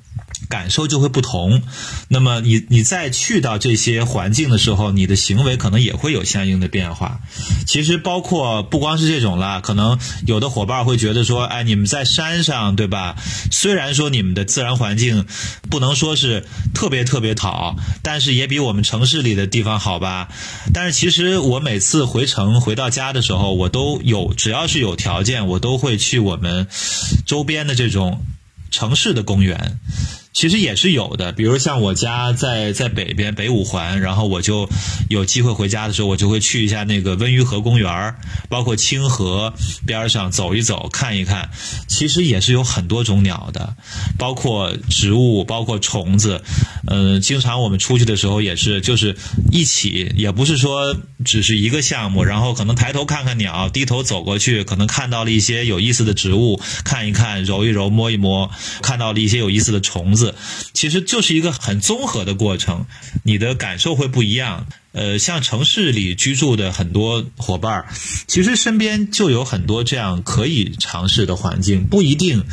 [0.50, 1.62] 感受就会不同，
[2.08, 7.20] 那么你你再去到这些环境的时候，你的行为可能也会有相应的变化。
[7.66, 13.18] 其实包括不光是这种了，可能有的伙伴会觉得说，哎，你们在山上对吧？
[13.52, 15.26] 虽然说你们的自然环境
[15.70, 20.30] 不能说是特别特别好，但是也比我们城市里的地方好吧？
[20.74, 26.68] 但是其实我每次回城回到家的时候，我都有只要是有条件，我都会去我们
[27.26, 28.26] 周边的这种
[28.72, 29.78] 城市的公园。
[30.38, 34.70] 其实也是有的，比如像我家在在北边北五环，然后我就
[35.10, 38.14] 有机会回家的时候，我就会去一下那个温榆河公园，
[38.48, 39.52] 包括清河
[39.88, 41.50] 边上走一走，看一看。
[41.88, 43.76] 其实也是有很多种鸟的，
[44.20, 46.44] 包括植物，包括虫子。
[46.86, 49.18] 嗯，经常我们出去的时候也是，就是
[49.52, 50.96] 一起，也不是说
[51.26, 58.52] 只是一个项目，然后可能抬头看看鸟，低头走过去，可能看到了一些有意思的植物，看一看，揉一揉，摸一摸，
[58.84, 60.27] 看到了一些有意思的虫子。
[60.74, 62.86] 其实就是一个很综合的过程，
[63.24, 64.68] 你的感受会不一样。
[64.94, 67.88] 呃，像城市里居住的很多伙伴儿，
[68.28, 72.44] 其实身边就有很多这样可以尝试的环境，不一定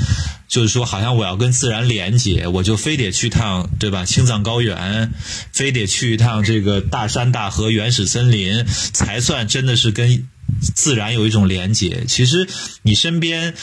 [0.47, 4.05] 就是说，好像我要跟自然连接，我就非得去趟，对吧？
[4.05, 5.11] 青藏高原，
[5.53, 10.29] 非得去一趟这个大山大河、原始森林，才算真的是跟
[10.61, 12.05] 自然有一种连接。
[12.07, 12.47] 其实
[12.83, 13.55] 你身边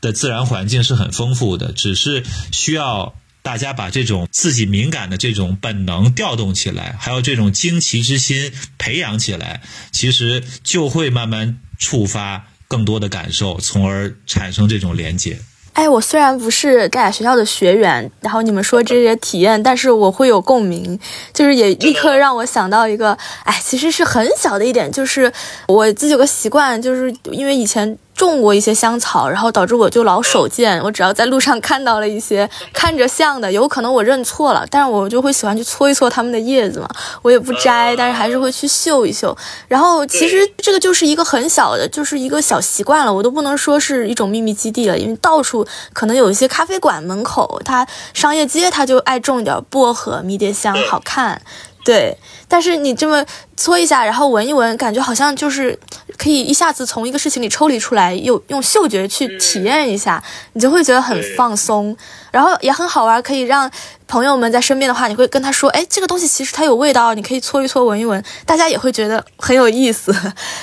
[0.00, 3.14] 的自然环境是很丰富的，只是需要。
[3.42, 15.38] 大家把这种自己敏感的这种本能调动起来，还有这种惊奇之心培养起来，其实就会慢慢触发更多的感受，从而产生这种连接。
[15.72, 20.98] 哎，我虽然不是盖亚学校的学员，然后你们说这些体验，但是我会有共鸣，
[21.32, 25.32] 就是也立刻让我想到一个，哎，其实是很小的一点，就是
[25.68, 27.96] 我自己有个习惯，就是因为以前。
[28.28, 30.78] 种过一些香草，然后导致我就老手贱。
[30.82, 36.88] 我只要在路上看到了一些看着像的，有可能我认错了，但是我就会喜欢去搓一搓它们的叶子嘛。
[37.22, 39.36] 我也不摘，但是还是会去嗅一嗅。
[39.68, 43.12] 然后其实这个就是一个很小的，就是一个小习惯了。
[43.12, 51.40] 我都不能说是一种秘密基地了，因为到处可能有一些咖啡馆门口，它商业街它就爱种点薄荷、迷迭香，好看。
[51.90, 53.26] 对，但是你这么
[53.56, 55.76] 搓一下，然后闻一闻，感觉好像就是
[56.16, 60.22] 可以一下子从一个事情里抽离出来，又用嗅觉去体验一下，
[60.52, 61.96] 你就会觉得很放松，
[62.30, 63.68] 然后也很好玩，可以让
[64.06, 70.14] 朋友们在身边的话，你会跟他说，哎，这个东西其实它有味道，你可以搓一搓，闻一闻，大家也会觉得很有意思。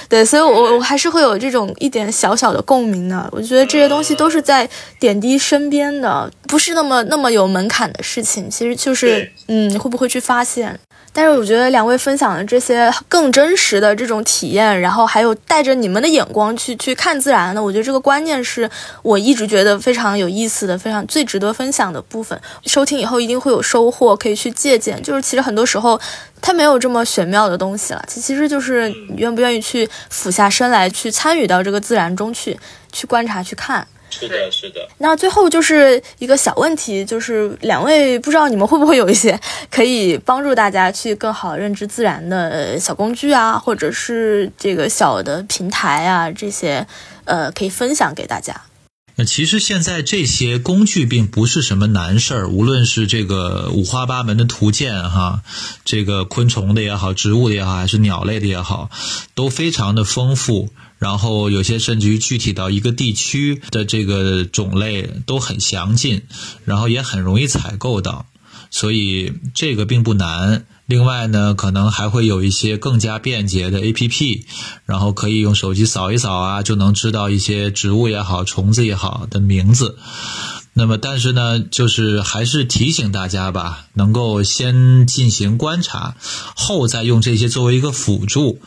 [0.07, 3.27] 对，所以我我还是会有这种一点小小的共鸣的。
[3.33, 10.79] 我觉得这些东西都是在点滴身边的，不是那么那么有门槛的事情，其实就是嗯，会不会去发现？
[11.17, 18.69] 但是我觉得两位分享的这些 更真实的这种体验，然后还有带着你们的眼光去去看自然的，我觉得这个观念是
[19.01, 22.39] 我一直觉得非常有意思的，非常最值得分享的部分。
[22.67, 25.01] 收听以后一定会有收获，可以去借鉴。
[25.01, 25.99] 就是其实很多时候
[26.39, 32.59] 它没有这么玄妙的东西了，其其实就是你愿不愿意去俯下身来，去参与到这个自然中去，
[32.91, 33.87] 去观察，去看。
[34.19, 34.87] 是的，是的。
[34.97, 39.39] 那最后就是一个小问题，就是两位不知道你们会不会有一些
[39.69, 46.85] 可以帮助大家去更好认知自然的小工具啊，或者是这个小的平台啊，这些
[47.25, 48.61] 呃可以分享给大家。
[49.19, 55.41] 那其实现在这些工具并不是什么难事儿，无论是这个五花八门的图鉴哈，
[55.83, 58.91] 这个昆虫的也好，植物的也好，还是鸟类的也好，
[59.33, 60.69] 都非常的丰富。
[60.97, 66.23] 然后有些甚至于具体到一个地区的这个种类都很详尽，
[66.65, 68.25] 然后也很容易采购到，
[68.71, 70.65] 所以这个并不难。
[70.87, 74.43] 另外呢，可能还会有一些更加便捷的 APP，
[74.85, 79.97] 然后可以用手机扫一扫啊，就能知道一些植物也好、虫子也好的名字。
[80.71, 86.15] 那么，但是呢，就是还是提醒大家吧，能够先进行观察，
[86.55, 88.61] 后再用这些作为一个辅助。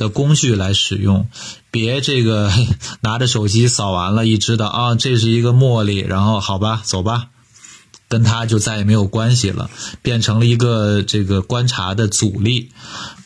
[0.00, 1.28] 的工具来使用，
[1.70, 2.50] 别这个
[3.02, 7.28] 拿着手机扫完了，一知道啊，这是一个茉莉，然后好吧，走吧，
[8.08, 9.70] 跟他就再也没有关系了，
[10.00, 12.72] 变成了一个这个观察的阻力，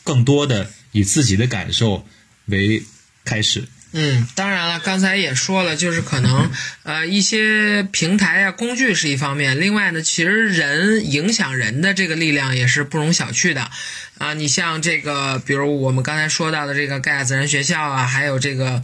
[0.03, 2.03] 更多的以自己的感受
[2.47, 2.83] 为
[3.23, 3.69] 开始。
[3.97, 6.51] 嗯，当然了，刚才也说了，就是可能
[6.83, 13.69] 呃一些平台啊工具是一方面，另外呢，其实人影响人的这个力量也是不容小觑的。
[14.17, 18.83] 啊，你像这个，比如我们刚才说到的这个盖亚自然学校啊，还有这个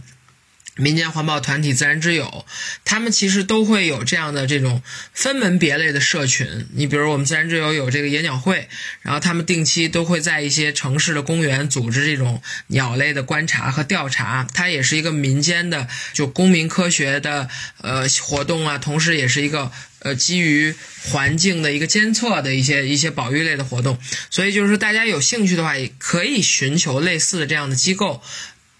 [0.76, 2.46] 民间环保团体自然之友，
[2.84, 4.82] 他们其实都会有这样的这种
[5.12, 6.66] 分门别类的社群。
[6.72, 8.68] 你比如我们自然之友有这个野鸟会，
[9.02, 17.48] 然后他们定期都会在一些城市的公园组织这种鸟类的观察和调查，它也是一个民间的就公民科学的
[17.82, 19.70] 呃活动啊，同时也是一个。
[20.04, 20.74] 呃，基于
[21.12, 23.96] 环境的一个监测的一些一些保育类的活动，
[24.30, 28.20] 所以就是说，大家有兴趣的话，也可以寻求类似的这样的机构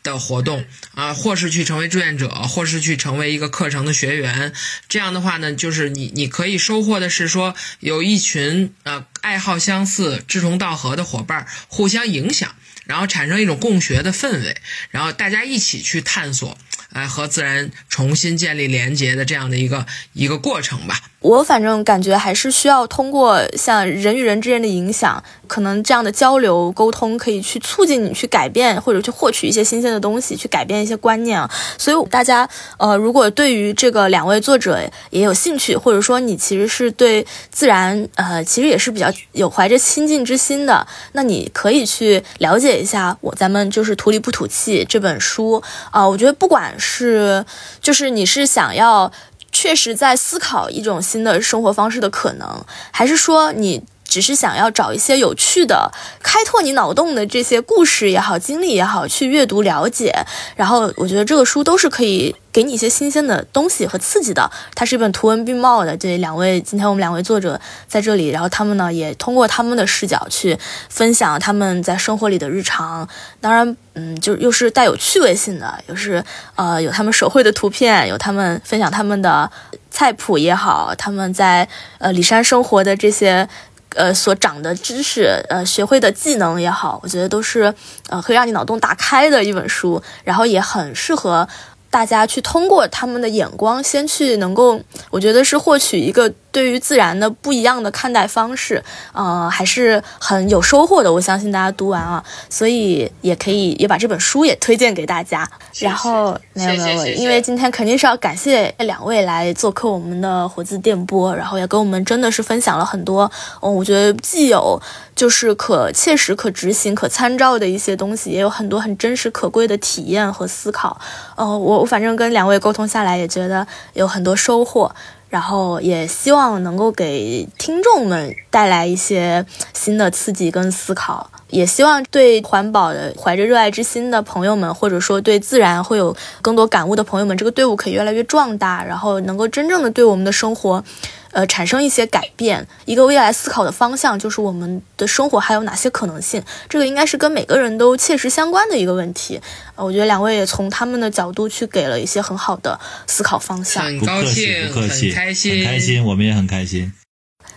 [0.02, 0.64] 的活动
[0.94, 4.52] 啊，或是去成为志愿者，或是去成为一个课程的学员。
[4.88, 12.54] 这样的话呢，就是你你可以收获的是说，有一群呃爱好相似、志同道合的伙伴互相影响，
[12.84, 14.56] 然后产生一种共学的氛围，
[14.90, 16.58] 然后大家一起去探索，
[16.92, 21.00] 哎，和自然重新建立连接的这样的一个一个过程吧。
[21.22, 31.48] 我反正感觉还是需要通过像人与人之间的影响，可能这样的交流沟通可以去促进你去改变或者去获取一些新鲜的东西，去改变一些观念啊。
[31.78, 34.80] 所以大家呃，如果对于这个两位作者
[35.10, 45.62] 也有兴趣，或者说你其实是对自然呃，其实也是比较有怀着亲近之心的，那你可以去了解一下我咱们就是土里不土气这本书
[45.92, 46.06] 啊。
[46.06, 47.44] 我觉得不管是
[47.80, 49.10] 就是你是想要。
[49.52, 53.84] 确实在思考一种新的生活方式的可能，还是说你？
[54.12, 55.90] 只是想要找一些有趣的、
[56.22, 60.14] 开拓你脑洞的这些故事也好、经历也好，去阅读了解。
[60.54, 64.50] 然后我觉得这个书都是可以给你一些新鲜的东西和刺激的。
[64.74, 65.96] 它是一本图文并茂的。
[65.96, 67.58] 对两位，今天我们两位作者
[67.88, 70.58] 在这里，然后他们呢也通过他们的视角去
[70.90, 73.08] 分享他们在生活里的日常。
[73.40, 76.22] 当然，嗯，就又是带有趣味性的，又是
[76.56, 79.50] 呃有他们手绘的图片，有他们分享他们的
[79.90, 81.66] 菜谱也好，他们在
[81.98, 83.48] 呃里山生活的这些。
[83.94, 87.72] 呃，所长的知识，呃，学会的技能也好，我觉得都是，
[88.08, 91.48] 呃，可以让你脑洞大开的一本书，然后也很适合。
[91.90, 98.80] 大家去通过他们的眼光，先去能够，我觉得是获取一个对于自然的不一样的看待方式，
[99.12, 101.12] 呃，还是很有收获的。
[101.12, 105.50] 我相信大家读完啊，所以也可以也把这本书也推荐给大家。
[105.80, 113.28] 然后没有没有，因为今天肯定是要感谢两位来做客我们的活字电波，然后也跟我们真的是分享了很多，
[113.60, 114.80] 嗯，我觉得既有。
[115.14, 120.98] 就是可切实、可执行、可参照的一些东西，也有很多很真实、可贵的体验和思考。
[121.36, 124.90] 呃，我我反正跟两位沟通下来，也觉得有很多收获。
[125.32, 140.84] 然后也希望能够给听众们带来一些新的刺激跟思考，也希望对环保的怀着热爱之心的朋友们，或者说对自然会有更多感悟的朋友们，这个队伍可以越来越壮大，然后能够真正的对我们的生活。
[141.32, 146.42] 呃，产生一些改变，一个未来思考的方向就是我们的生活还有哪些可能性？
[146.68, 149.40] 这个应该是跟每个人都切实相关的一个问题。
[149.74, 153.84] 呃，我觉得两位也从他们的角度去给了一些很好的思考方向。
[153.84, 156.92] 很高兴，不客气，很开心，很开心，我们也很开心。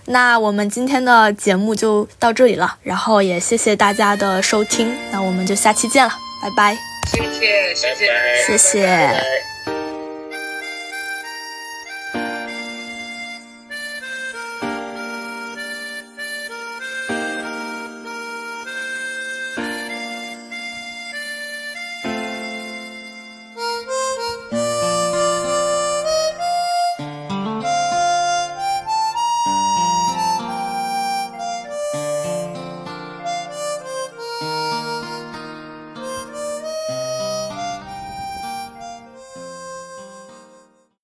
[0.06, 6.78] 那我们今天的节目就到这里了，然后也谢谢大家的收听，那我们就下期见了，拜拜。
[7.12, 9.55] 谢谢，谢谢，谢谢。